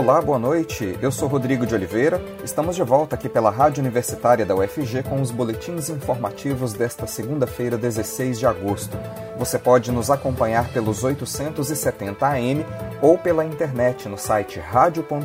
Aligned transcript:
Olá, 0.00 0.18
boa 0.18 0.38
noite. 0.38 0.98
Eu 1.02 1.12
sou 1.12 1.28
Rodrigo 1.28 1.66
de 1.66 1.74
Oliveira. 1.74 2.24
Estamos 2.42 2.74
de 2.74 2.82
volta 2.82 3.16
aqui 3.16 3.28
pela 3.28 3.50
Rádio 3.50 3.82
Universitária 3.82 4.46
da 4.46 4.56
UFG 4.56 5.02
com 5.02 5.20
os 5.20 5.30
boletins 5.30 5.90
informativos 5.90 6.72
desta 6.72 7.06
segunda-feira, 7.06 7.76
16 7.76 8.38
de 8.38 8.46
agosto. 8.46 8.96
Você 9.38 9.58
pode 9.58 9.92
nos 9.92 10.10
acompanhar 10.10 10.72
pelos 10.72 11.04
870 11.04 12.26
AM 12.26 12.64
ou 13.02 13.18
pela 13.18 13.44
internet 13.44 14.08
no 14.08 14.16
site 14.16 14.58
radio.ufg.br 14.58 15.18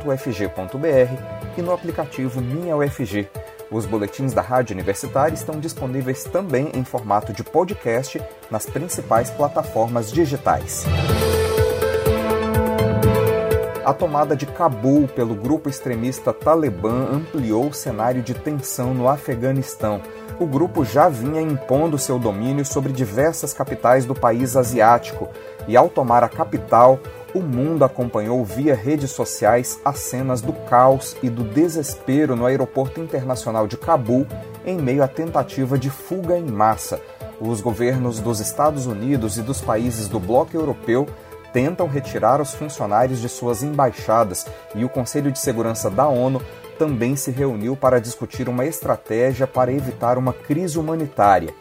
e 1.58 1.62
no 1.62 1.72
aplicativo 1.72 2.42
Minha 2.42 2.76
UFG. 2.76 3.30
Os 3.72 3.86
boletins 3.86 4.34
da 4.34 4.42
Rádio 4.42 4.74
Universitária 4.74 5.36
estão 5.36 5.58
disponíveis 5.58 6.26
também 6.26 6.70
em 6.74 6.84
formato 6.84 7.32
de 7.32 7.46
podcast 7.46 8.22
nas 8.52 8.66
principais 8.66 9.30
plataformas 9.30 10.12
digitais. 10.12 10.86
A 13.86 13.94
tomada 13.94 14.36
de 14.36 14.48
Cabul 14.48 15.08
pelo 15.08 15.36
grupo 15.36 15.70
extremista 15.70 16.34
Talibã 16.34 17.08
ampliou 17.12 17.68
o 17.68 17.74
cenário 17.74 18.24
de 18.24 18.34
tensão 18.34 18.96
no 18.96 19.08
Afeganistão. 19.08 20.02
O 20.40 20.48
grupo 20.48 20.84
já 20.84 21.08
vinha 21.08 21.40
impondo 21.40 21.96
seu 22.00 22.18
domínio 22.18 22.66
sobre 22.66 22.92
diversas 22.92 23.54
capitais 23.54 24.04
do 24.04 24.16
país 24.16 24.56
asiático 24.56 25.30
e, 25.68 25.78
ao 25.78 25.88
tomar 25.88 26.24
a 26.24 26.28
capital, 26.28 27.00
o 27.36 27.42
mundo 27.42 27.86
acompanhou 27.86 28.44
via 28.44 28.74
redes 28.74 29.12
sociais 29.12 29.80
as 29.86 30.00
cenas 30.00 30.42
do 30.42 30.52
caos 30.52 31.16
e 31.22 31.30
do 31.30 31.44
desespero 31.44 32.36
no 32.36 32.48
aeroporto 32.48 33.00
internacional 33.00 33.68
de 33.68 33.78
Cabul 33.78 34.26
em 34.66 34.80
meio 34.80 35.04
à 35.04 35.08
tentativa 35.08 35.78
de 35.78 35.92
fuga 35.92 36.36
em 36.36 36.48
massa. 36.48 37.00
Os 37.40 37.62
governos 37.62 38.20
dos 38.20 38.40
Estados 38.40 38.88
Unidos 38.88 39.38
e 39.38 39.44
dos 39.44 39.62
países 39.62 40.08
do 40.08 40.20
bloco 40.20 40.58
europeu 40.58 41.06
tentam 41.56 41.88
retirar 41.88 42.42
os 42.42 42.54
funcionários 42.54 43.22
de 43.22 43.30
suas 43.30 43.64
embaixadas 43.64 44.46
e 44.76 44.84
o 44.84 44.90
Conselho 44.90 45.32
de 45.32 45.40
Segurança 45.40 45.90
da 45.90 46.06
ONU 46.06 46.42
também 46.78 47.16
se 47.16 47.32
reuniu 47.32 47.78
para 47.78 48.02
discutir 48.02 48.50
uma 48.50 48.66
estratégia 48.66 49.48
para 49.48 49.72
evitar 49.72 50.18
uma 50.18 50.34
crise 50.34 50.78
humanitária. 50.78 51.56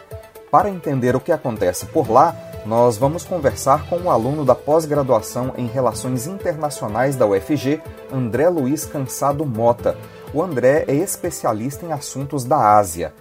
Para 0.50 0.68
entender 0.68 1.14
o 1.14 1.20
que 1.20 1.30
acontece 1.30 1.86
por 1.86 2.10
lá, 2.10 2.34
nós 2.66 2.98
vamos 2.98 3.22
conversar 3.22 3.88
com 3.88 3.94
o 3.98 4.04
um 4.06 4.10
aluno 4.10 4.44
da 4.44 4.56
pós-graduação 4.56 5.54
em 5.56 5.66
Relações 5.66 6.26
Internacionais 6.26 7.14
da 7.14 7.24
UFG, 7.24 7.80
André 8.12 8.48
Luiz 8.48 8.84
Cansado 8.84 9.46
Mota. 9.46 9.96
O 10.32 10.42
André 10.42 10.86
é 10.88 10.94
especialista 10.96 11.86
em 11.86 11.92
assuntos 11.92 12.44
da 12.44 12.76
Ásia. 12.76 13.14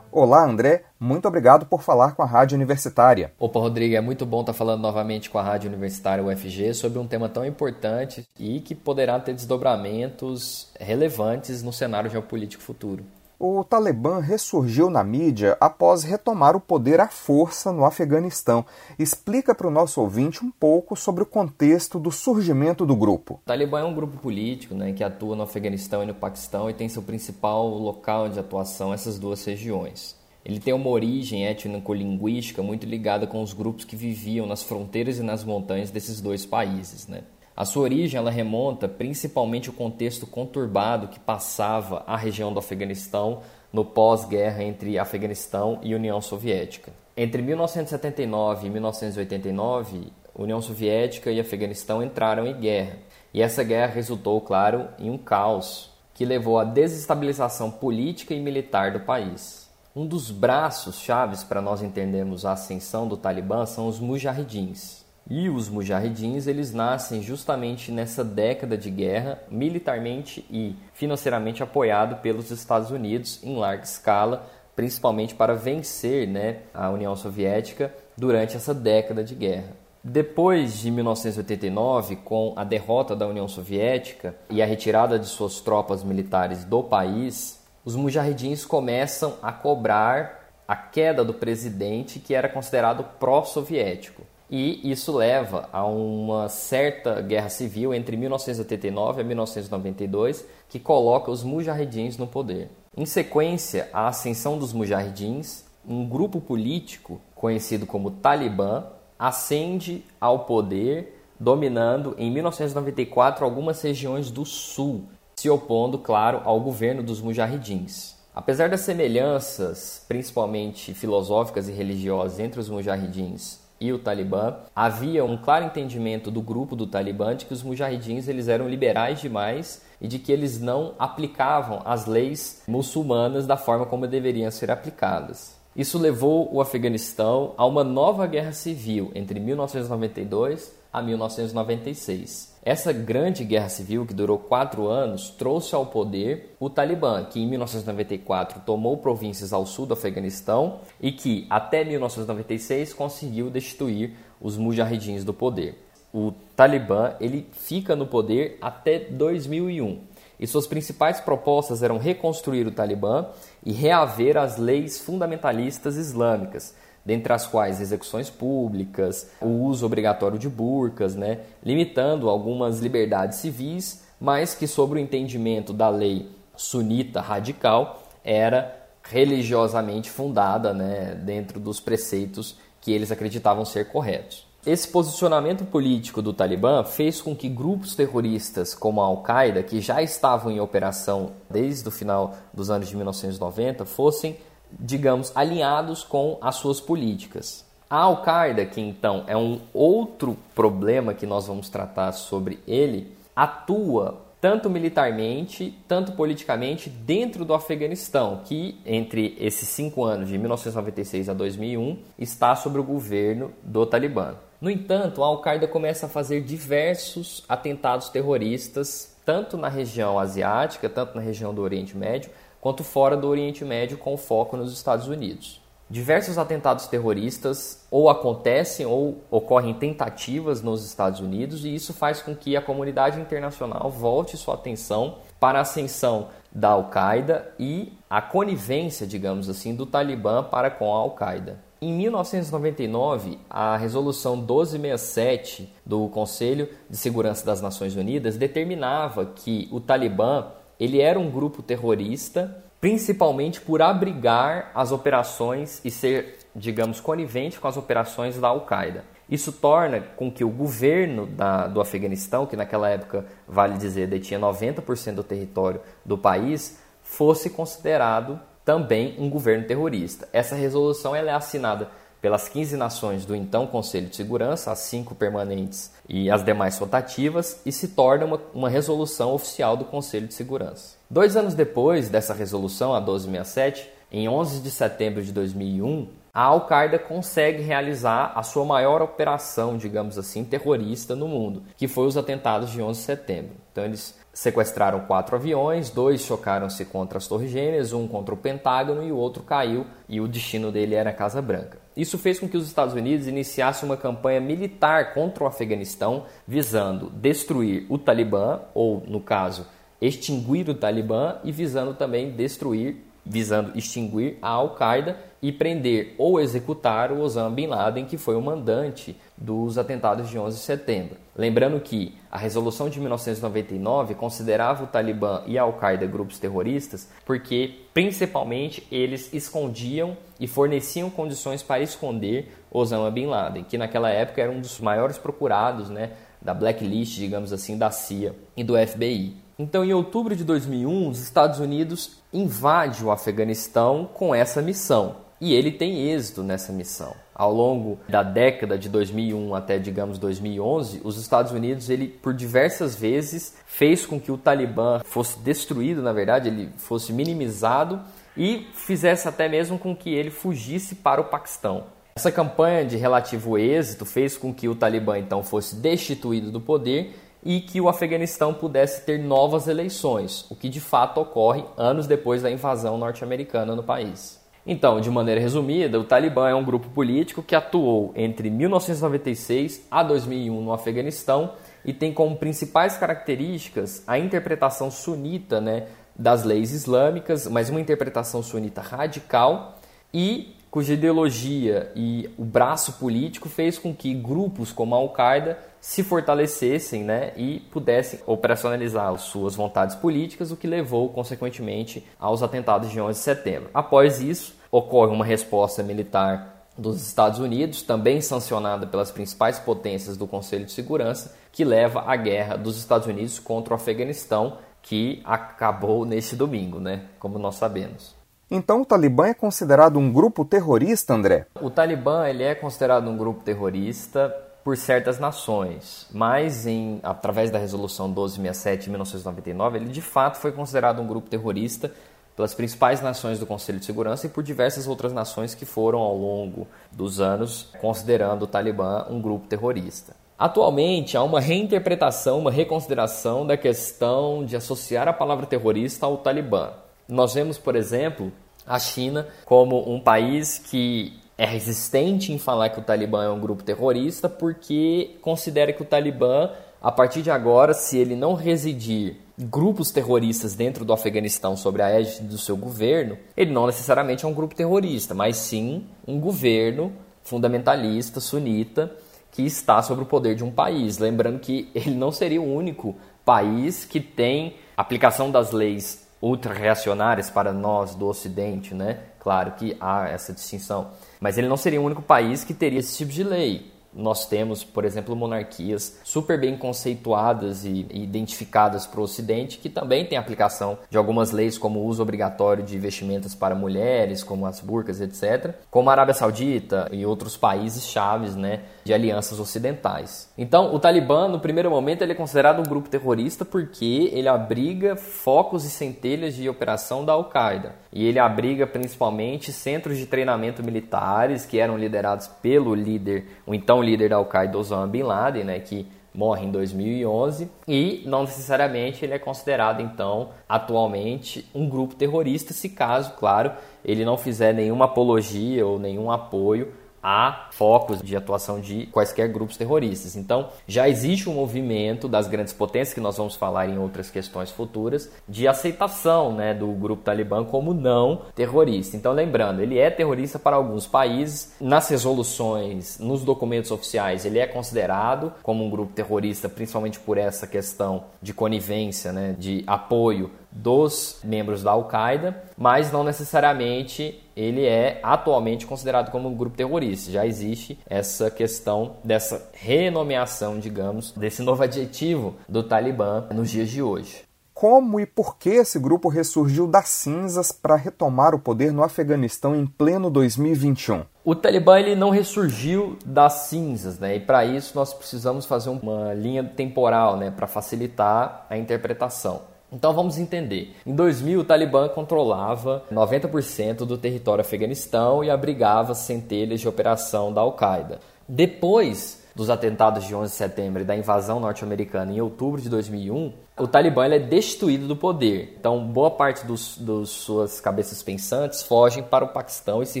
Olá, 0.18 0.42
André. 0.46 0.84
Muito 0.98 1.28
obrigado 1.28 1.66
por 1.66 1.82
falar 1.82 2.12
com 2.12 2.22
a 2.22 2.26
Rádio 2.26 2.54
Universitária. 2.56 3.34
Opa, 3.38 3.60
Rodrigo, 3.60 3.96
é 3.96 4.00
muito 4.00 4.24
bom 4.24 4.40
estar 4.40 4.54
falando 4.54 4.80
novamente 4.80 5.28
com 5.28 5.38
a 5.38 5.42
Rádio 5.42 5.68
Universitária 5.68 6.24
UFG 6.24 6.72
sobre 6.72 6.98
um 6.98 7.06
tema 7.06 7.28
tão 7.28 7.44
importante 7.44 8.24
e 8.40 8.60
que 8.60 8.74
poderá 8.74 9.20
ter 9.20 9.34
desdobramentos 9.34 10.72
relevantes 10.80 11.62
no 11.62 11.70
cenário 11.70 12.10
geopolítico 12.10 12.62
futuro. 12.62 13.04
O 13.38 13.62
Talibã 13.62 14.18
ressurgiu 14.18 14.88
na 14.88 15.04
mídia 15.04 15.58
após 15.60 16.02
retomar 16.02 16.56
o 16.56 16.60
poder 16.60 17.00
à 17.00 17.08
força 17.08 17.70
no 17.70 17.84
Afeganistão. 17.84 18.64
Explica 18.98 19.54
para 19.54 19.68
o 19.68 19.70
nosso 19.70 20.00
ouvinte 20.00 20.42
um 20.42 20.50
pouco 20.50 20.96
sobre 20.96 21.22
o 21.22 21.26
contexto 21.26 21.98
do 21.98 22.10
surgimento 22.10 22.86
do 22.86 22.96
grupo. 22.96 23.34
O 23.34 23.46
Talibã 23.46 23.80
é 23.80 23.84
um 23.84 23.94
grupo 23.94 24.16
político 24.16 24.74
né, 24.74 24.94
que 24.94 25.04
atua 25.04 25.36
no 25.36 25.42
Afeganistão 25.42 26.02
e 26.02 26.06
no 26.06 26.14
Paquistão 26.14 26.70
e 26.70 26.72
tem 26.72 26.88
seu 26.88 27.02
principal 27.02 27.68
local 27.68 28.30
de 28.30 28.38
atuação 28.38 28.94
essas 28.94 29.18
duas 29.18 29.44
regiões. 29.44 30.16
Ele 30.42 30.58
tem 30.58 30.72
uma 30.72 30.88
origem 30.88 31.46
étnico-linguística 31.46 32.62
muito 32.62 32.86
ligada 32.86 33.26
com 33.26 33.42
os 33.42 33.52
grupos 33.52 33.84
que 33.84 33.96
viviam 33.96 34.46
nas 34.46 34.62
fronteiras 34.62 35.18
e 35.18 35.22
nas 35.22 35.44
montanhas 35.44 35.90
desses 35.90 36.22
dois 36.22 36.46
países. 36.46 37.06
Né? 37.06 37.20
A 37.56 37.64
sua 37.64 37.84
origem 37.84 38.18
ela 38.18 38.30
remonta 38.30 38.86
principalmente 38.86 39.70
ao 39.70 39.74
contexto 39.74 40.26
conturbado 40.26 41.08
que 41.08 41.18
passava 41.18 42.04
a 42.06 42.14
região 42.14 42.52
do 42.52 42.58
Afeganistão 42.58 43.40
no 43.72 43.82
pós-guerra 43.82 44.62
entre 44.62 44.98
Afeganistão 44.98 45.80
e 45.82 45.94
União 45.94 46.20
Soviética. 46.20 46.92
Entre 47.16 47.40
1979 47.40 48.66
e 48.66 48.70
1989, 48.70 50.12
União 50.34 50.60
Soviética 50.60 51.30
e 51.30 51.40
Afeganistão 51.40 52.02
entraram 52.02 52.46
em 52.46 52.60
guerra, 52.60 52.98
e 53.32 53.40
essa 53.40 53.64
guerra 53.64 53.94
resultou, 53.94 54.38
claro, 54.42 54.88
em 54.98 55.08
um 55.08 55.16
caos 55.16 55.90
que 56.12 56.26
levou 56.26 56.58
à 56.58 56.64
desestabilização 56.64 57.70
política 57.70 58.34
e 58.34 58.40
militar 58.40 58.92
do 58.92 59.00
país. 59.00 59.66
Um 59.94 60.06
dos 60.06 60.30
braços 60.30 60.96
chaves 60.96 61.42
para 61.42 61.62
nós 61.62 61.82
entendermos 61.82 62.44
a 62.44 62.52
ascensão 62.52 63.08
do 63.08 63.16
Talibã 63.16 63.64
são 63.64 63.88
os 63.88 63.98
mujahidins. 63.98 64.95
E 65.28 65.48
os 65.48 65.68
mujahidins, 65.68 66.46
eles 66.46 66.72
nascem 66.72 67.20
justamente 67.20 67.90
nessa 67.90 68.22
década 68.22 68.78
de 68.78 68.90
guerra, 68.90 69.42
militarmente 69.50 70.44
e 70.48 70.76
financeiramente 70.94 71.64
apoiado 71.64 72.22
pelos 72.22 72.52
Estados 72.52 72.92
Unidos 72.92 73.40
em 73.42 73.56
larga 73.56 73.82
escala, 73.82 74.46
principalmente 74.76 75.34
para 75.34 75.54
vencer 75.54 76.28
né, 76.28 76.58
a 76.72 76.90
União 76.90 77.16
Soviética 77.16 77.92
durante 78.16 78.56
essa 78.56 78.72
década 78.72 79.24
de 79.24 79.34
guerra. 79.34 79.72
Depois 80.02 80.78
de 80.78 80.92
1989, 80.92 82.16
com 82.16 82.52
a 82.54 82.62
derrota 82.62 83.16
da 83.16 83.26
União 83.26 83.48
Soviética 83.48 84.36
e 84.48 84.62
a 84.62 84.66
retirada 84.66 85.18
de 85.18 85.26
suas 85.26 85.60
tropas 85.60 86.04
militares 86.04 86.64
do 86.64 86.84
país, 86.84 87.60
os 87.84 87.96
mujahidins 87.96 88.64
começam 88.64 89.34
a 89.42 89.50
cobrar 89.50 90.52
a 90.68 90.76
queda 90.76 91.24
do 91.24 91.34
presidente 91.34 92.20
que 92.20 92.32
era 92.32 92.48
considerado 92.48 93.02
pró-soviético. 93.18 94.22
E 94.50 94.90
isso 94.90 95.16
leva 95.16 95.68
a 95.72 95.84
uma 95.84 96.48
certa 96.48 97.20
guerra 97.20 97.48
civil 97.48 97.92
entre 97.92 98.16
1989 98.16 99.20
e 99.20 99.24
1992 99.24 100.46
que 100.68 100.78
coloca 100.78 101.30
os 101.30 101.42
mujahidins 101.42 102.16
no 102.16 102.26
poder. 102.26 102.70
Em 102.96 103.04
sequência, 103.04 103.88
a 103.92 104.08
ascensão 104.08 104.56
dos 104.56 104.72
mujahidins, 104.72 105.64
um 105.86 106.08
grupo 106.08 106.40
político 106.40 107.20
conhecido 107.34 107.86
como 107.86 108.10
Talibã 108.10 108.84
ascende 109.18 110.04
ao 110.20 110.40
poder, 110.40 111.20
dominando 111.38 112.14
em 112.16 112.30
1994 112.30 113.44
algumas 113.44 113.82
regiões 113.82 114.30
do 114.30 114.44
sul, 114.44 115.04
se 115.34 115.50
opondo, 115.50 115.98
claro, 115.98 116.40
ao 116.44 116.60
governo 116.60 117.02
dos 117.02 117.20
mujahidins. 117.20 118.14
Apesar 118.34 118.68
das 118.68 118.82
semelhanças, 118.82 120.04
principalmente 120.06 120.94
filosóficas 120.94 121.68
e 121.68 121.72
religiosas, 121.72 122.38
entre 122.38 122.60
os 122.60 122.68
mujahidins 122.68 123.65
e 123.80 123.92
o 123.92 123.98
Talibã, 123.98 124.56
havia 124.74 125.24
um 125.24 125.36
claro 125.36 125.64
entendimento 125.64 126.30
do 126.30 126.40
grupo 126.40 126.74
do 126.74 126.86
Talibã 126.86 127.34
de 127.36 127.44
que 127.44 127.52
os 127.52 127.62
mujahidins 127.62 128.28
eles 128.28 128.48
eram 128.48 128.68
liberais 128.68 129.20
demais 129.20 129.82
e 130.00 130.08
de 130.08 130.18
que 130.18 130.32
eles 130.32 130.60
não 130.60 130.94
aplicavam 130.98 131.82
as 131.84 132.06
leis 132.06 132.62
muçulmanas 132.66 133.46
da 133.46 133.56
forma 133.56 133.86
como 133.86 134.06
deveriam 134.06 134.50
ser 134.50 134.70
aplicadas. 134.70 135.56
Isso 135.74 135.98
levou 135.98 136.48
o 136.52 136.60
Afeganistão 136.60 137.52
a 137.58 137.66
uma 137.66 137.84
nova 137.84 138.26
guerra 138.26 138.52
civil 138.52 139.10
entre 139.14 139.38
1992 139.38 140.74
a 140.90 141.02
1996. 141.02 142.55
Essa 142.66 142.92
grande 142.92 143.44
guerra 143.44 143.68
civil, 143.68 144.04
que 144.04 144.12
durou 144.12 144.40
quatro 144.40 144.88
anos, 144.88 145.30
trouxe 145.30 145.72
ao 145.72 145.86
poder 145.86 146.56
o 146.58 146.68
Talibã, 146.68 147.24
que 147.24 147.40
em 147.40 147.46
1994 147.46 148.62
tomou 148.66 148.96
províncias 148.96 149.52
ao 149.52 149.64
sul 149.64 149.86
do 149.86 149.94
Afeganistão 149.94 150.80
e 151.00 151.12
que 151.12 151.46
até 151.48 151.84
1996 151.84 152.92
conseguiu 152.92 153.50
destituir 153.50 154.14
os 154.40 154.56
mujahidins 154.56 155.22
do 155.22 155.32
poder. 155.32 155.80
O 156.12 156.32
Talibã 156.56 157.14
ele 157.20 157.46
fica 157.52 157.94
no 157.94 158.04
poder 158.04 158.58
até 158.60 158.98
2001 158.98 160.00
e 160.40 160.44
suas 160.44 160.66
principais 160.66 161.20
propostas 161.20 161.84
eram 161.84 161.98
reconstruir 161.98 162.66
o 162.66 162.72
Talibã 162.72 163.26
e 163.64 163.70
reaver 163.72 164.36
as 164.36 164.56
leis 164.56 164.98
fundamentalistas 164.98 165.96
islâmicas, 165.96 166.74
dentre 167.06 167.32
as 167.32 167.46
quais 167.46 167.80
execuções 167.80 168.28
públicas, 168.28 169.30
o 169.40 169.46
uso 169.46 169.86
obrigatório 169.86 170.38
de 170.38 170.48
burcas, 170.48 171.14
né, 171.14 171.38
limitando 171.64 172.28
algumas 172.28 172.80
liberdades 172.80 173.38
civis, 173.38 174.04
mas 174.20 174.54
que, 174.54 174.66
sobre 174.66 174.98
o 174.98 175.02
entendimento 175.02 175.72
da 175.72 175.88
lei 175.88 176.28
sunita 176.56 177.20
radical, 177.20 178.02
era 178.24 178.76
religiosamente 179.04 180.10
fundada 180.10 180.74
né, 180.74 181.14
dentro 181.14 181.60
dos 181.60 181.78
preceitos 181.78 182.56
que 182.80 182.90
eles 182.90 183.12
acreditavam 183.12 183.64
ser 183.64 183.86
corretos. 183.86 184.44
Esse 184.66 184.88
posicionamento 184.88 185.64
político 185.64 186.20
do 186.20 186.32
Talibã 186.32 186.82
fez 186.82 187.22
com 187.22 187.36
que 187.36 187.48
grupos 187.48 187.94
terroristas 187.94 188.74
como 188.74 189.00
a 189.00 189.04
Al-Qaeda, 189.04 189.62
que 189.62 189.80
já 189.80 190.02
estavam 190.02 190.50
em 190.50 190.58
operação 190.58 191.34
desde 191.48 191.86
o 191.86 191.92
final 191.92 192.34
dos 192.52 192.68
anos 192.68 192.88
de 192.88 192.96
1990, 192.96 193.84
fossem 193.84 194.36
digamos, 194.70 195.32
alinhados 195.34 196.02
com 196.04 196.38
as 196.40 196.56
suas 196.56 196.80
políticas. 196.80 197.64
A 197.88 197.98
Al-Qaeda, 197.98 198.66
que 198.66 198.80
então 198.80 199.24
é 199.26 199.36
um 199.36 199.60
outro 199.72 200.36
problema 200.54 201.14
que 201.14 201.24
nós 201.26 201.46
vamos 201.46 201.68
tratar 201.68 202.12
sobre 202.12 202.58
ele, 202.66 203.12
atua 203.34 204.26
tanto 204.40 204.68
militarmente, 204.68 205.76
tanto 205.88 206.12
politicamente 206.12 206.90
dentro 206.90 207.44
do 207.44 207.54
Afeganistão, 207.54 208.42
que 208.44 208.80
entre 208.84 209.36
esses 209.40 209.68
cinco 209.68 210.04
anos, 210.04 210.28
de 210.28 210.36
1996 210.36 211.28
a 211.28 211.34
2001, 211.34 211.98
está 212.18 212.54
sob 212.54 212.78
o 212.78 212.84
governo 212.84 213.52
do 213.62 213.86
Talibã. 213.86 214.34
No 214.60 214.70
entanto, 214.70 215.22
a 215.22 215.26
Al-Qaeda 215.26 215.66
começa 215.66 216.06
a 216.06 216.08
fazer 216.08 216.42
diversos 216.42 217.44
atentados 217.48 218.08
terroristas 218.08 219.16
tanto 219.24 219.56
na 219.56 219.68
região 219.68 220.18
asiática, 220.18 220.88
tanto 220.88 221.16
na 221.16 221.20
região 221.20 221.52
do 221.52 221.60
Oriente 221.60 221.96
Médio, 221.96 222.30
quanto 222.60 222.84
fora 222.84 223.16
do 223.16 223.28
Oriente 223.28 223.64
Médio, 223.64 223.98
com 223.98 224.16
foco 224.16 224.56
nos 224.56 224.72
Estados 224.72 225.08
Unidos. 225.08 225.60
Diversos 225.88 226.36
atentados 226.36 226.88
terroristas 226.88 227.86
ou 227.92 228.10
acontecem 228.10 228.84
ou 228.84 229.22
ocorrem 229.30 229.72
tentativas 229.72 230.60
nos 230.60 230.84
Estados 230.84 231.20
Unidos, 231.20 231.64
e 231.64 231.72
isso 231.72 231.94
faz 231.94 232.20
com 232.20 232.34
que 232.34 232.56
a 232.56 232.62
comunidade 232.62 233.20
internacional 233.20 233.88
volte 233.88 234.36
sua 234.36 234.54
atenção 234.54 235.18
para 235.38 235.58
a 235.58 235.62
ascensão 235.62 236.28
da 236.50 236.70
Al-Qaeda 236.70 237.54
e 237.58 237.92
a 238.10 238.20
conivência, 238.20 239.06
digamos 239.06 239.48
assim, 239.48 239.76
do 239.76 239.86
Talibã 239.86 240.42
para 240.42 240.70
com 240.70 240.92
a 240.92 240.98
Al-Qaeda. 240.98 241.64
Em 241.80 241.92
1999, 241.92 243.38
a 243.50 243.76
Resolução 243.76 244.34
1267 244.36 245.72
do 245.84 246.08
Conselho 246.08 246.68
de 246.88 246.96
Segurança 246.96 247.44
das 247.44 247.60
Nações 247.60 247.94
Unidas 247.94 248.38
determinava 248.38 249.26
que 249.26 249.68
o 249.70 249.78
Talibã 249.78 250.46
ele 250.78 251.00
era 251.00 251.18
um 251.18 251.30
grupo 251.30 251.62
terrorista, 251.62 252.62
principalmente 252.80 253.60
por 253.60 253.80
abrigar 253.82 254.70
as 254.74 254.92
operações 254.92 255.80
e 255.84 255.90
ser, 255.90 256.38
digamos, 256.54 257.00
conivente 257.00 257.58
com 257.58 257.66
as 257.66 257.76
operações 257.76 258.38
da 258.38 258.48
Al-Qaeda. 258.48 259.04
Isso 259.28 259.52
torna 259.52 260.00
com 260.00 260.30
que 260.30 260.44
o 260.44 260.48
governo 260.48 261.26
da, 261.26 261.66
do 261.66 261.80
Afeganistão, 261.80 262.46
que 262.46 262.56
naquela 262.56 262.88
época, 262.88 263.26
vale 263.46 263.76
dizer, 263.76 264.06
detinha 264.06 264.38
90% 264.38 265.14
do 265.14 265.24
território 265.24 265.80
do 266.04 266.16
país, 266.16 266.78
fosse 267.02 267.50
considerado 267.50 268.38
também 268.64 269.16
um 269.18 269.28
governo 269.28 269.66
terrorista. 269.66 270.28
Essa 270.32 270.54
resolução 270.54 271.14
é 271.14 271.28
assinada 271.30 271.88
pelas 272.20 272.48
15 272.48 272.76
nações 272.76 273.24
do 273.24 273.34
então 273.34 273.66
Conselho 273.66 274.08
de 274.08 274.16
Segurança, 274.16 274.72
as 274.72 274.80
cinco 274.80 275.14
permanentes 275.14 275.92
e 276.08 276.30
as 276.30 276.44
demais 276.44 276.78
rotativas, 276.78 277.60
e 277.64 277.72
se 277.72 277.88
torna 277.88 278.24
uma, 278.24 278.40
uma 278.54 278.68
resolução 278.68 279.32
oficial 279.32 279.76
do 279.76 279.84
Conselho 279.84 280.26
de 280.26 280.34
Segurança. 280.34 280.96
Dois 281.08 281.36
anos 281.36 281.54
depois 281.54 282.08
dessa 282.08 282.34
resolução, 282.34 282.94
a 282.94 283.00
1267, 283.00 283.95
em 284.18 284.28
11 284.28 284.62
de 284.62 284.70
setembro 284.70 285.22
de 285.22 285.30
2001, 285.30 286.08
a 286.32 286.42
Al-Qaeda 286.44 286.98
consegue 286.98 287.62
realizar 287.62 288.32
a 288.34 288.42
sua 288.42 288.64
maior 288.64 289.02
operação, 289.02 289.76
digamos 289.76 290.16
assim, 290.16 290.42
terrorista 290.42 291.14
no 291.14 291.28
mundo, 291.28 291.62
que 291.76 291.86
foi 291.86 292.06
os 292.06 292.16
atentados 292.16 292.70
de 292.70 292.80
11 292.80 292.98
de 292.98 293.04
setembro. 293.04 293.52
Então 293.72 293.84
eles 293.84 294.18
sequestraram 294.32 295.00
quatro 295.00 295.36
aviões, 295.36 295.90
dois 295.90 296.22
chocaram-se 296.22 296.84
contra 296.86 297.18
as 297.18 297.26
Torres 297.26 297.50
Gêmeas, 297.50 297.92
um 297.92 298.08
contra 298.08 298.34
o 298.34 298.38
Pentágono 298.38 299.02
e 299.02 299.12
o 299.12 299.16
outro 299.16 299.42
caiu 299.42 299.86
e 300.08 300.18
o 300.18 300.28
destino 300.28 300.72
dele 300.72 300.94
era 300.94 301.10
a 301.10 301.14
Casa 301.14 301.42
Branca. 301.42 301.78
Isso 301.94 302.16
fez 302.16 302.38
com 302.38 302.48
que 302.48 302.56
os 302.56 302.66
Estados 302.66 302.94
Unidos 302.94 303.26
iniciassem 303.26 303.86
uma 303.86 303.96
campanha 303.98 304.40
militar 304.40 305.12
contra 305.12 305.44
o 305.44 305.46
Afeganistão, 305.46 306.24
visando 306.46 307.10
destruir 307.10 307.86
o 307.90 307.98
Talibã, 307.98 308.60
ou 308.74 309.02
no 309.06 309.20
caso, 309.20 309.66
extinguir 310.00 310.68
o 310.68 310.74
Talibã 310.74 311.36
e 311.42 311.52
visando 311.52 311.94
também 311.94 312.30
destruir 312.30 313.05
visando 313.26 313.76
extinguir 313.76 314.38
a 314.40 314.48
Al-Qaeda 314.48 315.18
e 315.42 315.52
prender 315.52 316.14
ou 316.16 316.40
executar 316.40 317.12
o 317.12 317.20
Osama 317.20 317.50
Bin 317.50 317.66
Laden, 317.66 318.06
que 318.06 318.16
foi 318.16 318.36
o 318.36 318.40
mandante 318.40 319.16
dos 319.36 319.76
atentados 319.76 320.30
de 320.30 320.38
11 320.38 320.56
de 320.56 320.62
setembro. 320.62 321.16
Lembrando 321.36 321.78
que 321.80 322.14
a 322.30 322.38
resolução 322.38 322.88
de 322.88 322.98
1999 322.98 324.14
considerava 324.14 324.84
o 324.84 324.86
Talibã 324.86 325.42
e 325.46 325.58
a 325.58 325.62
Al-Qaeda 325.62 326.06
grupos 326.06 326.38
terroristas 326.38 327.08
porque, 327.24 327.74
principalmente, 327.92 328.86
eles 328.90 329.32
escondiam 329.34 330.16
e 330.40 330.46
forneciam 330.46 331.10
condições 331.10 331.62
para 331.62 331.82
esconder 331.82 332.52
Osama 332.70 333.10
Bin 333.10 333.26
Laden, 333.26 333.64
que 333.64 333.78
naquela 333.78 334.10
época 334.10 334.40
era 334.40 334.52
um 334.52 334.60
dos 334.60 334.80
maiores 334.80 335.18
procurados 335.18 335.90
né, 335.90 336.12
da 336.46 336.54
blacklist, 336.54 337.16
digamos 337.16 337.52
assim, 337.52 337.76
da 337.76 337.90
CIA 337.90 338.36
e 338.56 338.62
do 338.62 338.74
FBI. 338.78 339.34
Então, 339.58 339.84
em 339.84 339.92
outubro 339.92 340.36
de 340.36 340.44
2001, 340.44 341.08
os 341.08 341.20
Estados 341.20 341.58
Unidos 341.58 342.18
invadem 342.32 343.02
o 343.02 343.10
Afeganistão 343.10 344.08
com 344.14 344.32
essa 344.32 344.62
missão. 344.62 345.16
E 345.40 345.52
ele 345.52 345.72
tem 345.72 346.08
êxito 346.08 346.44
nessa 346.44 346.72
missão. 346.72 347.14
Ao 347.34 347.52
longo 347.52 347.98
da 348.08 348.22
década 348.22 348.78
de 348.78 348.88
2001 348.88 349.54
até, 349.56 349.76
digamos, 349.76 350.18
2011, 350.18 351.00
os 351.02 351.18
Estados 351.18 351.50
Unidos, 351.50 351.90
ele 351.90 352.06
por 352.06 352.32
diversas 352.32 352.94
vezes 352.94 353.56
fez 353.66 354.06
com 354.06 354.20
que 354.20 354.30
o 354.30 354.38
Talibã 354.38 355.00
fosse 355.04 355.38
destruído, 355.40 356.00
na 356.00 356.12
verdade, 356.12 356.48
ele 356.48 356.70
fosse 356.76 357.12
minimizado 357.12 358.00
e 358.36 358.68
fizesse 358.72 359.28
até 359.28 359.48
mesmo 359.48 359.78
com 359.78 359.96
que 359.96 360.10
ele 360.10 360.30
fugisse 360.30 360.94
para 360.94 361.20
o 361.20 361.24
Paquistão. 361.24 361.95
Essa 362.16 362.32
campanha 362.32 362.82
de 362.82 362.96
relativo 362.96 363.58
êxito 363.58 364.06
fez 364.06 364.38
com 364.38 364.52
que 364.52 364.70
o 364.70 364.74
Talibã 364.74 365.18
então 365.18 365.42
fosse 365.42 365.76
destituído 365.76 366.50
do 366.50 366.62
poder 366.62 367.14
e 367.44 367.60
que 367.60 367.78
o 367.78 367.90
Afeganistão 367.90 368.54
pudesse 368.54 369.04
ter 369.04 369.18
novas 369.18 369.68
eleições, 369.68 370.50
o 370.50 370.56
que 370.56 370.70
de 370.70 370.80
fato 370.80 371.20
ocorre 371.20 371.62
anos 371.76 372.06
depois 372.06 372.40
da 372.40 372.50
invasão 372.50 372.96
norte-americana 372.96 373.76
no 373.76 373.82
país. 373.82 374.40
Então, 374.66 374.98
de 374.98 375.10
maneira 375.10 375.42
resumida, 375.42 376.00
o 376.00 376.04
Talibã 376.04 376.48
é 376.48 376.54
um 376.54 376.64
grupo 376.64 376.88
político 376.88 377.42
que 377.42 377.54
atuou 377.54 378.14
entre 378.16 378.48
1996 378.48 379.86
a 379.90 380.02
2001 380.02 380.58
no 380.58 380.72
Afeganistão 380.72 381.52
e 381.84 381.92
tem 381.92 382.14
como 382.14 382.36
principais 382.36 382.96
características 382.96 384.02
a 384.06 384.18
interpretação 384.18 384.90
sunita 384.90 385.60
né, 385.60 385.88
das 386.18 386.44
leis 386.44 386.72
islâmicas, 386.72 387.46
mas 387.46 387.68
uma 387.68 387.78
interpretação 387.78 388.42
sunita 388.42 388.80
radical 388.80 389.78
e 390.14 390.55
cuja 390.70 390.94
ideologia 390.94 391.90
e 391.94 392.28
o 392.36 392.44
braço 392.44 392.94
político 392.94 393.48
fez 393.48 393.78
com 393.78 393.94
que 393.94 394.12
grupos 394.12 394.72
como 394.72 394.94
a 394.94 394.98
Al-Qaeda 394.98 395.58
se 395.80 396.02
fortalecessem 396.02 397.04
né, 397.04 397.32
e 397.36 397.60
pudessem 397.70 398.18
operacionalizar 398.26 399.16
suas 399.18 399.54
vontades 399.54 399.94
políticas, 399.94 400.50
o 400.50 400.56
que 400.56 400.66
levou, 400.66 401.08
consequentemente, 401.10 402.04
aos 402.18 402.42
atentados 402.42 402.90
de 402.90 403.00
11 403.00 403.18
de 403.18 403.24
setembro. 403.24 403.70
Após 403.72 404.20
isso, 404.20 404.56
ocorre 404.70 405.12
uma 405.12 405.24
resposta 405.24 405.84
militar 405.84 406.66
dos 406.76 407.06
Estados 407.06 407.38
Unidos, 407.38 407.82
também 407.82 408.20
sancionada 408.20 408.84
pelas 408.84 409.12
principais 409.12 409.60
potências 409.60 410.16
do 410.16 410.26
Conselho 410.26 410.64
de 410.64 410.72
Segurança, 410.72 411.36
que 411.52 411.64
leva 411.64 412.02
à 412.06 412.16
guerra 412.16 412.56
dos 412.56 412.76
Estados 412.76 413.06
Unidos 413.06 413.38
contra 413.38 413.72
o 413.72 413.76
Afeganistão, 413.76 414.58
que 414.82 415.22
acabou 415.24 416.04
neste 416.04 416.34
domingo, 416.34 416.80
né, 416.80 417.04
como 417.20 417.38
nós 417.38 417.54
sabemos. 417.54 418.15
Então 418.50 418.82
o 418.82 418.84
Talibã 418.84 419.26
é 419.26 419.34
considerado 419.34 419.98
um 419.98 420.12
grupo 420.12 420.44
terrorista, 420.44 421.12
André? 421.14 421.46
O 421.60 421.68
Talibã 421.68 422.28
ele 422.28 422.44
é 422.44 422.54
considerado 422.54 423.08
um 423.08 423.16
grupo 423.16 423.42
terrorista 423.42 424.34
por 424.62 424.76
certas 424.76 425.18
nações, 425.18 426.06
mas 426.12 426.66
em, 426.66 427.00
através 427.02 427.50
da 427.50 427.58
resolução 427.58 428.06
1267 428.06 428.84
de 428.84 428.90
1999, 428.90 429.78
ele 429.78 429.88
de 429.88 430.02
fato 430.02 430.38
foi 430.38 430.52
considerado 430.52 431.00
um 431.00 431.06
grupo 431.06 431.28
terrorista 431.28 431.92
pelas 432.36 432.54
principais 432.54 433.00
nações 433.00 433.38
do 433.38 433.46
Conselho 433.46 433.80
de 433.80 433.86
Segurança 433.86 434.26
e 434.26 434.28
por 434.28 434.44
diversas 434.44 434.86
outras 434.86 435.12
nações 435.12 435.54
que 435.54 435.64
foram 435.64 435.98
ao 435.98 436.16
longo 436.16 436.68
dos 436.92 437.20
anos 437.20 437.70
considerando 437.80 438.42
o 438.42 438.46
Talibã 438.46 439.06
um 439.10 439.20
grupo 439.20 439.46
terrorista. 439.48 440.14
Atualmente 440.38 441.16
há 441.16 441.22
uma 441.22 441.40
reinterpretação, 441.40 442.38
uma 442.38 442.50
reconsideração 442.50 443.46
da 443.46 443.56
questão 443.56 444.44
de 444.44 444.54
associar 444.54 445.08
a 445.08 445.12
palavra 445.12 445.46
terrorista 445.46 446.06
ao 446.06 446.18
Talibã. 446.18 446.72
Nós 447.08 447.34
vemos, 447.34 447.56
por 447.58 447.76
exemplo, 447.76 448.32
a 448.66 448.78
China 448.78 449.28
como 449.44 449.88
um 449.88 450.00
país 450.00 450.58
que 450.58 451.12
é 451.38 451.44
resistente 451.44 452.32
em 452.32 452.38
falar 452.38 452.70
que 452.70 452.80
o 452.80 452.82
Talibã 452.82 453.24
é 453.24 453.30
um 453.30 453.38
grupo 453.38 453.62
terrorista 453.62 454.28
porque 454.28 455.16
considera 455.20 455.72
que 455.72 455.82
o 455.82 455.84
Talibã, 455.84 456.50
a 456.82 456.90
partir 456.90 457.22
de 457.22 457.30
agora, 457.30 457.74
se 457.74 457.98
ele 457.98 458.16
não 458.16 458.34
residir 458.34 459.18
grupos 459.38 459.90
terroristas 459.90 460.54
dentro 460.54 460.84
do 460.84 460.92
Afeganistão 460.92 461.56
sobre 461.56 461.82
a 461.82 461.90
égide 461.90 462.26
do 462.26 462.38
seu 462.38 462.56
governo, 462.56 463.18
ele 463.36 463.52
não 463.52 463.66
necessariamente 463.66 464.24
é 464.24 464.28
um 464.28 464.32
grupo 464.32 464.54
terrorista, 464.54 465.14
mas 465.14 465.36
sim 465.36 465.84
um 466.08 466.18
governo 466.18 466.92
fundamentalista, 467.22 468.18
sunita, 468.18 468.90
que 469.30 469.42
está 469.42 469.82
sobre 469.82 470.04
o 470.04 470.06
poder 470.06 470.34
de 470.34 470.42
um 470.42 470.50
país. 470.50 470.96
Lembrando 470.98 471.38
que 471.38 471.68
ele 471.74 471.94
não 471.94 472.10
seria 472.10 472.40
o 472.40 472.54
único 472.54 472.96
país 473.24 473.84
que 473.84 474.00
tem 474.00 474.56
aplicação 474.76 475.30
das 475.30 475.52
leis 475.52 476.05
ultra-reacionárias 476.20 477.30
para 477.30 477.52
nós 477.52 477.94
do 477.94 478.06
Ocidente, 478.06 478.74
né? 478.74 478.98
Claro 479.20 479.52
que 479.52 479.76
há 479.80 480.08
essa 480.08 480.32
distinção. 480.32 480.90
Mas 481.20 481.36
ele 481.36 481.48
não 481.48 481.56
seria 481.56 481.80
o 481.80 481.84
único 481.84 482.02
país 482.02 482.44
que 482.44 482.54
teria 482.54 482.78
esse 482.78 482.96
tipo 482.96 483.12
de 483.12 483.24
lei 483.24 483.75
nós 483.96 484.26
temos, 484.28 484.62
por 484.62 484.84
exemplo, 484.84 485.16
monarquias 485.16 485.98
super 486.04 486.38
bem 486.38 486.56
conceituadas 486.56 487.64
e 487.64 487.86
identificadas 487.90 488.86
para 488.86 489.00
o 489.00 489.04
Ocidente, 489.04 489.58
que 489.58 489.70
também 489.70 490.04
tem 490.04 490.18
aplicação 490.18 490.78
de 490.90 490.98
algumas 490.98 491.30
leis, 491.30 491.56
como 491.56 491.80
o 491.80 491.86
uso 491.86 492.02
obrigatório 492.02 492.62
de 492.62 492.78
vestimentas 492.78 493.34
para 493.34 493.54
mulheres, 493.54 494.22
como 494.22 494.46
as 494.46 494.60
burcas, 494.60 495.00
etc., 495.00 495.54
como 495.70 495.88
a 495.88 495.92
Arábia 495.92 496.14
Saudita 496.14 496.88
e 496.92 497.06
outros 497.06 497.36
países 497.36 497.86
chaves 497.86 498.36
né, 498.36 498.62
de 498.84 498.92
alianças 498.92 499.40
ocidentais. 499.40 500.30
Então, 500.36 500.74
o 500.74 500.78
Talibã, 500.78 501.26
no 501.26 501.40
primeiro 501.40 501.70
momento, 501.70 502.02
ele 502.02 502.12
é 502.12 502.14
considerado 502.14 502.60
um 502.60 502.64
grupo 502.68 502.88
terrorista 502.88 503.44
porque 503.44 504.10
ele 504.12 504.28
abriga 504.28 504.96
focos 504.96 505.64
e 505.64 505.70
centelhas 505.70 506.34
de 506.34 506.48
operação 506.48 507.04
da 507.04 507.12
Al-Qaeda. 507.12 507.74
E 507.92 508.04
ele 508.04 508.18
abriga 508.18 508.66
principalmente 508.66 509.52
centros 509.52 509.96
de 509.96 510.06
treinamento 510.06 510.62
militares 510.62 511.46
que 511.46 511.58
eram 511.58 511.78
liderados 511.78 512.28
pelo 512.42 512.74
líder, 512.74 513.26
o 513.46 513.54
então 513.54 513.82
líder 513.86 514.10
da 514.10 514.16
Al-Qaeda, 514.16 514.58
Osama 514.58 514.86
Bin 514.86 515.02
Laden, 515.02 515.44
né, 515.44 515.60
que 515.60 515.86
morre 516.14 516.46
em 516.46 516.50
2011 516.50 517.50
e 517.68 518.02
não 518.06 518.22
necessariamente 518.22 519.04
ele 519.04 519.12
é 519.12 519.18
considerado 519.18 519.82
então 519.82 520.30
atualmente 520.48 521.46
um 521.54 521.68
grupo 521.68 521.94
terrorista 521.94 522.54
se 522.54 522.70
caso, 522.70 523.12
claro, 523.18 523.52
ele 523.84 524.04
não 524.04 524.16
fizer 524.16 524.54
nenhuma 524.54 524.86
apologia 524.86 525.66
ou 525.66 525.78
nenhum 525.78 526.10
apoio 526.10 526.72
há 527.06 527.46
focos 527.52 528.02
de 528.02 528.16
atuação 528.16 528.60
de 528.60 528.86
quaisquer 528.86 529.28
grupos 529.28 529.56
terroristas. 529.56 530.16
Então, 530.16 530.48
já 530.66 530.88
existe 530.88 531.30
um 531.30 531.34
movimento 531.34 532.08
das 532.08 532.26
grandes 532.26 532.52
potências, 532.52 532.92
que 532.92 533.00
nós 533.00 533.16
vamos 533.16 533.36
falar 533.36 533.68
em 533.68 533.78
outras 533.78 534.10
questões 534.10 534.50
futuras, 534.50 535.08
de 535.28 535.46
aceitação 535.46 536.34
né, 536.34 536.52
do 536.52 536.66
grupo 536.72 537.04
talibã 537.04 537.44
como 537.44 537.72
não 537.72 538.22
terrorista. 538.34 538.96
Então, 538.96 539.12
lembrando, 539.12 539.62
ele 539.62 539.78
é 539.78 539.88
terrorista 539.88 540.36
para 540.36 540.56
alguns 540.56 540.88
países. 540.88 541.54
Nas 541.60 541.88
resoluções, 541.88 542.98
nos 542.98 543.22
documentos 543.22 543.70
oficiais, 543.70 544.26
ele 544.26 544.40
é 544.40 544.46
considerado 544.48 545.32
como 545.44 545.64
um 545.64 545.70
grupo 545.70 545.92
terrorista, 545.92 546.48
principalmente 546.48 546.98
por 546.98 547.18
essa 547.18 547.46
questão 547.46 548.06
de 548.20 548.34
conivência, 548.34 549.12
né, 549.12 549.36
de 549.38 549.62
apoio 549.64 550.28
dos 550.56 551.20
membros 551.22 551.62
da 551.62 551.72
Al-Qaeda, 551.72 552.42
mas 552.56 552.90
não 552.90 553.04
necessariamente 553.04 554.22
ele 554.34 554.64
é 554.64 555.00
atualmente 555.02 555.66
considerado 555.66 556.10
como 556.10 556.28
um 556.28 556.34
grupo 556.34 556.56
terrorista. 556.56 557.10
Já 557.10 557.26
existe 557.26 557.78
essa 557.88 558.30
questão 558.30 558.96
dessa 559.04 559.50
renomeação, 559.52 560.58
digamos, 560.58 561.12
desse 561.12 561.42
novo 561.42 561.62
adjetivo 561.62 562.34
do 562.48 562.62
Talibã 562.62 563.26
nos 563.32 563.50
dias 563.50 563.70
de 563.70 563.82
hoje. 563.82 564.26
Como 564.56 564.98
e 564.98 565.04
por 565.04 565.36
que 565.36 565.50
esse 565.50 565.78
grupo 565.78 566.08
ressurgiu 566.08 566.66
das 566.66 566.88
cinzas 566.88 567.52
para 567.52 567.76
retomar 567.76 568.34
o 568.34 568.38
poder 568.38 568.72
no 568.72 568.82
Afeganistão 568.82 569.54
em 569.54 569.66
pleno 569.66 570.08
2021? 570.08 571.02
O 571.22 571.34
Talibã 571.34 571.78
ele 571.78 571.94
não 571.94 572.08
ressurgiu 572.08 572.96
das 573.04 573.48
cinzas, 573.48 573.98
né? 573.98 574.16
E 574.16 574.20
para 574.20 574.46
isso 574.46 574.72
nós 574.74 574.94
precisamos 574.94 575.44
fazer 575.44 575.68
uma 575.68 576.14
linha 576.14 576.42
temporal, 576.42 577.18
né, 577.18 577.30
para 577.30 577.46
facilitar 577.46 578.46
a 578.48 578.56
interpretação. 578.56 579.42
Então 579.72 579.92
vamos 579.92 580.18
entender. 580.18 580.74
Em 580.86 580.94
2000, 580.94 581.40
o 581.40 581.44
Talibã 581.44 581.88
controlava 581.88 582.84
90% 582.92 583.78
do 583.78 583.98
território 583.98 584.42
afeganistão 584.42 585.24
e 585.24 585.30
abrigava 585.30 585.94
centelhas 585.94 586.60
de 586.60 586.68
operação 586.68 587.32
da 587.32 587.40
Al-Qaeda. 587.40 587.98
Depois 588.28 589.24
dos 589.34 589.50
atentados 589.50 590.04
de 590.04 590.14
11 590.14 590.32
de 590.32 590.36
setembro 590.36 590.82
e 590.82 590.84
da 590.84 590.96
invasão 590.96 591.38
norte-americana 591.38 592.10
em 592.10 592.20
outubro 592.22 592.60
de 592.60 592.70
2001, 592.70 593.32
o 593.58 593.68
Talibã 593.68 594.06
é 594.06 594.18
destituído 594.18 594.88
do 594.88 594.96
poder. 594.96 595.54
Então, 595.60 595.86
boa 595.86 596.10
parte 596.10 596.46
dos 596.46 597.10
suas 597.10 597.60
cabeças 597.60 598.02
pensantes 598.02 598.62
fogem 598.62 599.02
para 599.02 599.26
o 599.26 599.28
Paquistão 599.28 599.82
e 599.82 599.86
se 599.86 600.00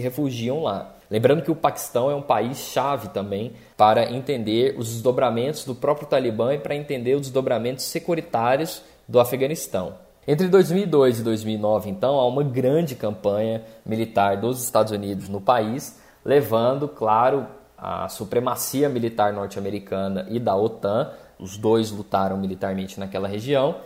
refugiam 0.00 0.62
lá. 0.62 0.94
Lembrando 1.10 1.42
que 1.42 1.50
o 1.50 1.54
Paquistão 1.54 2.10
é 2.10 2.14
um 2.14 2.22
país 2.22 2.56
chave 2.58 3.08
também 3.08 3.52
para 3.76 4.10
entender 4.10 4.74
os 4.78 4.88
desdobramentos 4.88 5.64
do 5.64 5.74
próprio 5.74 6.08
Talibã 6.08 6.54
e 6.54 6.58
para 6.58 6.74
entender 6.74 7.14
os 7.14 7.22
desdobramentos 7.22 7.84
securitários 7.84 8.82
do 9.08 9.20
Afeganistão. 9.20 9.94
Entre 10.26 10.48
2002 10.48 11.20
e 11.20 11.22
2009, 11.22 11.88
então, 11.88 12.16
há 12.16 12.26
uma 12.26 12.42
grande 12.42 12.96
campanha 12.96 13.62
militar 13.84 14.36
dos 14.38 14.62
Estados 14.62 14.92
Unidos 14.92 15.28
no 15.28 15.40
país, 15.40 16.00
levando, 16.24 16.88
claro, 16.88 17.46
a 17.78 18.08
supremacia 18.08 18.88
militar 18.88 19.32
norte-americana 19.32 20.26
e 20.28 20.40
da 20.40 20.56
OTAN, 20.56 21.12
os 21.38 21.56
dois 21.56 21.90
lutaram 21.92 22.36
militarmente 22.36 22.98
naquela 22.98 23.28
região, 23.28 23.76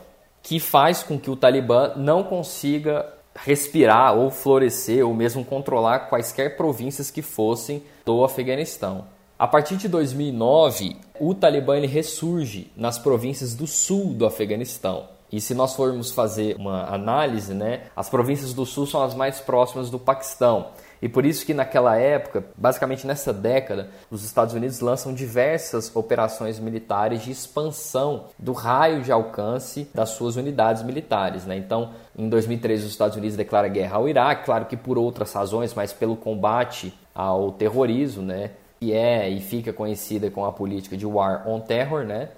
que 0.43 0.59
faz 0.59 1.03
com 1.03 1.19
que 1.19 1.31
o 1.31 1.37
Talibã 1.37 1.93
não 1.97 2.23
consiga 2.23 3.07
respirar 3.35 4.15
ou 4.17 4.31
florescer 4.31 5.07
ou 5.07 5.13
mesmo 5.13 5.45
controlar 5.45 6.09
quaisquer 6.09 6.57
províncias 6.57 7.11
que 7.11 7.21
fossem 7.21 7.83
do 8.05 8.25
Afeganistão. 8.25 9.05
A 9.41 9.49
partir 9.49 9.79
de 9.79 9.89
2009, 9.89 10.99
o 11.19 11.35
Talibã 11.35 11.75
ele 11.75 11.87
ressurge 11.87 12.71
nas 12.77 12.99
províncias 12.99 13.55
do 13.55 13.67
sul 13.67 14.13
do 14.13 14.27
Afeganistão. 14.27 15.09
E 15.33 15.41
se 15.41 15.55
nós 15.55 15.75
formos 15.75 16.13
fazer 16.13 16.57
uma 16.57 16.85
análise, 16.95 17.55
né, 17.55 17.85
as 17.97 18.11
províncias 18.11 18.53
do 18.53 18.67
sul 18.67 18.87
são 18.87 19.03
as 19.03 19.15
mais 19.15 19.41
próximas 19.41 19.89
do 19.89 19.99
Paquistão. 19.99 20.73
E 21.01 21.09
por 21.09 21.25
isso 21.25 21.47
que 21.47 21.55
naquela 21.55 21.97
época, 21.97 22.45
basicamente 22.55 23.07
nessa 23.07 23.33
década, 23.33 23.89
os 24.11 24.23
Estados 24.25 24.53
Unidos 24.53 24.81
lançam 24.81 25.15
diversas 25.15 25.91
operações 25.97 26.59
militares 26.59 27.23
de 27.23 27.31
expansão 27.31 28.25
do 28.39 28.53
raio 28.53 29.01
de 29.01 29.11
alcance 29.11 29.89
das 29.95 30.11
suas 30.11 30.37
unidades 30.37 30.83
militares. 30.83 31.47
Né? 31.47 31.57
Então, 31.57 31.93
em 32.15 32.29
2013, 32.29 32.85
os 32.85 32.91
Estados 32.91 33.17
Unidos 33.17 33.39
declaram 33.39 33.71
guerra 33.71 33.97
ao 33.97 34.07
Iraque, 34.07 34.45
claro 34.45 34.67
que 34.67 34.77
por 34.77 34.99
outras 34.99 35.33
razões, 35.33 35.73
mas 35.73 35.95
pelo 35.95 36.15
combate 36.15 36.93
ao 37.15 37.53
terrorismo, 37.53 38.23
né? 38.23 38.51
Que 38.81 38.95
é 38.95 39.29
e 39.29 39.41
fica 39.41 39.73
conhecida 39.73 40.31
com 40.31 40.45
a 40.45 40.53
política 40.53 40.97
de 40.97 41.05
War 41.05 41.47
on 41.47 41.61
Terror, 41.61 42.03
né? 42.03 42.31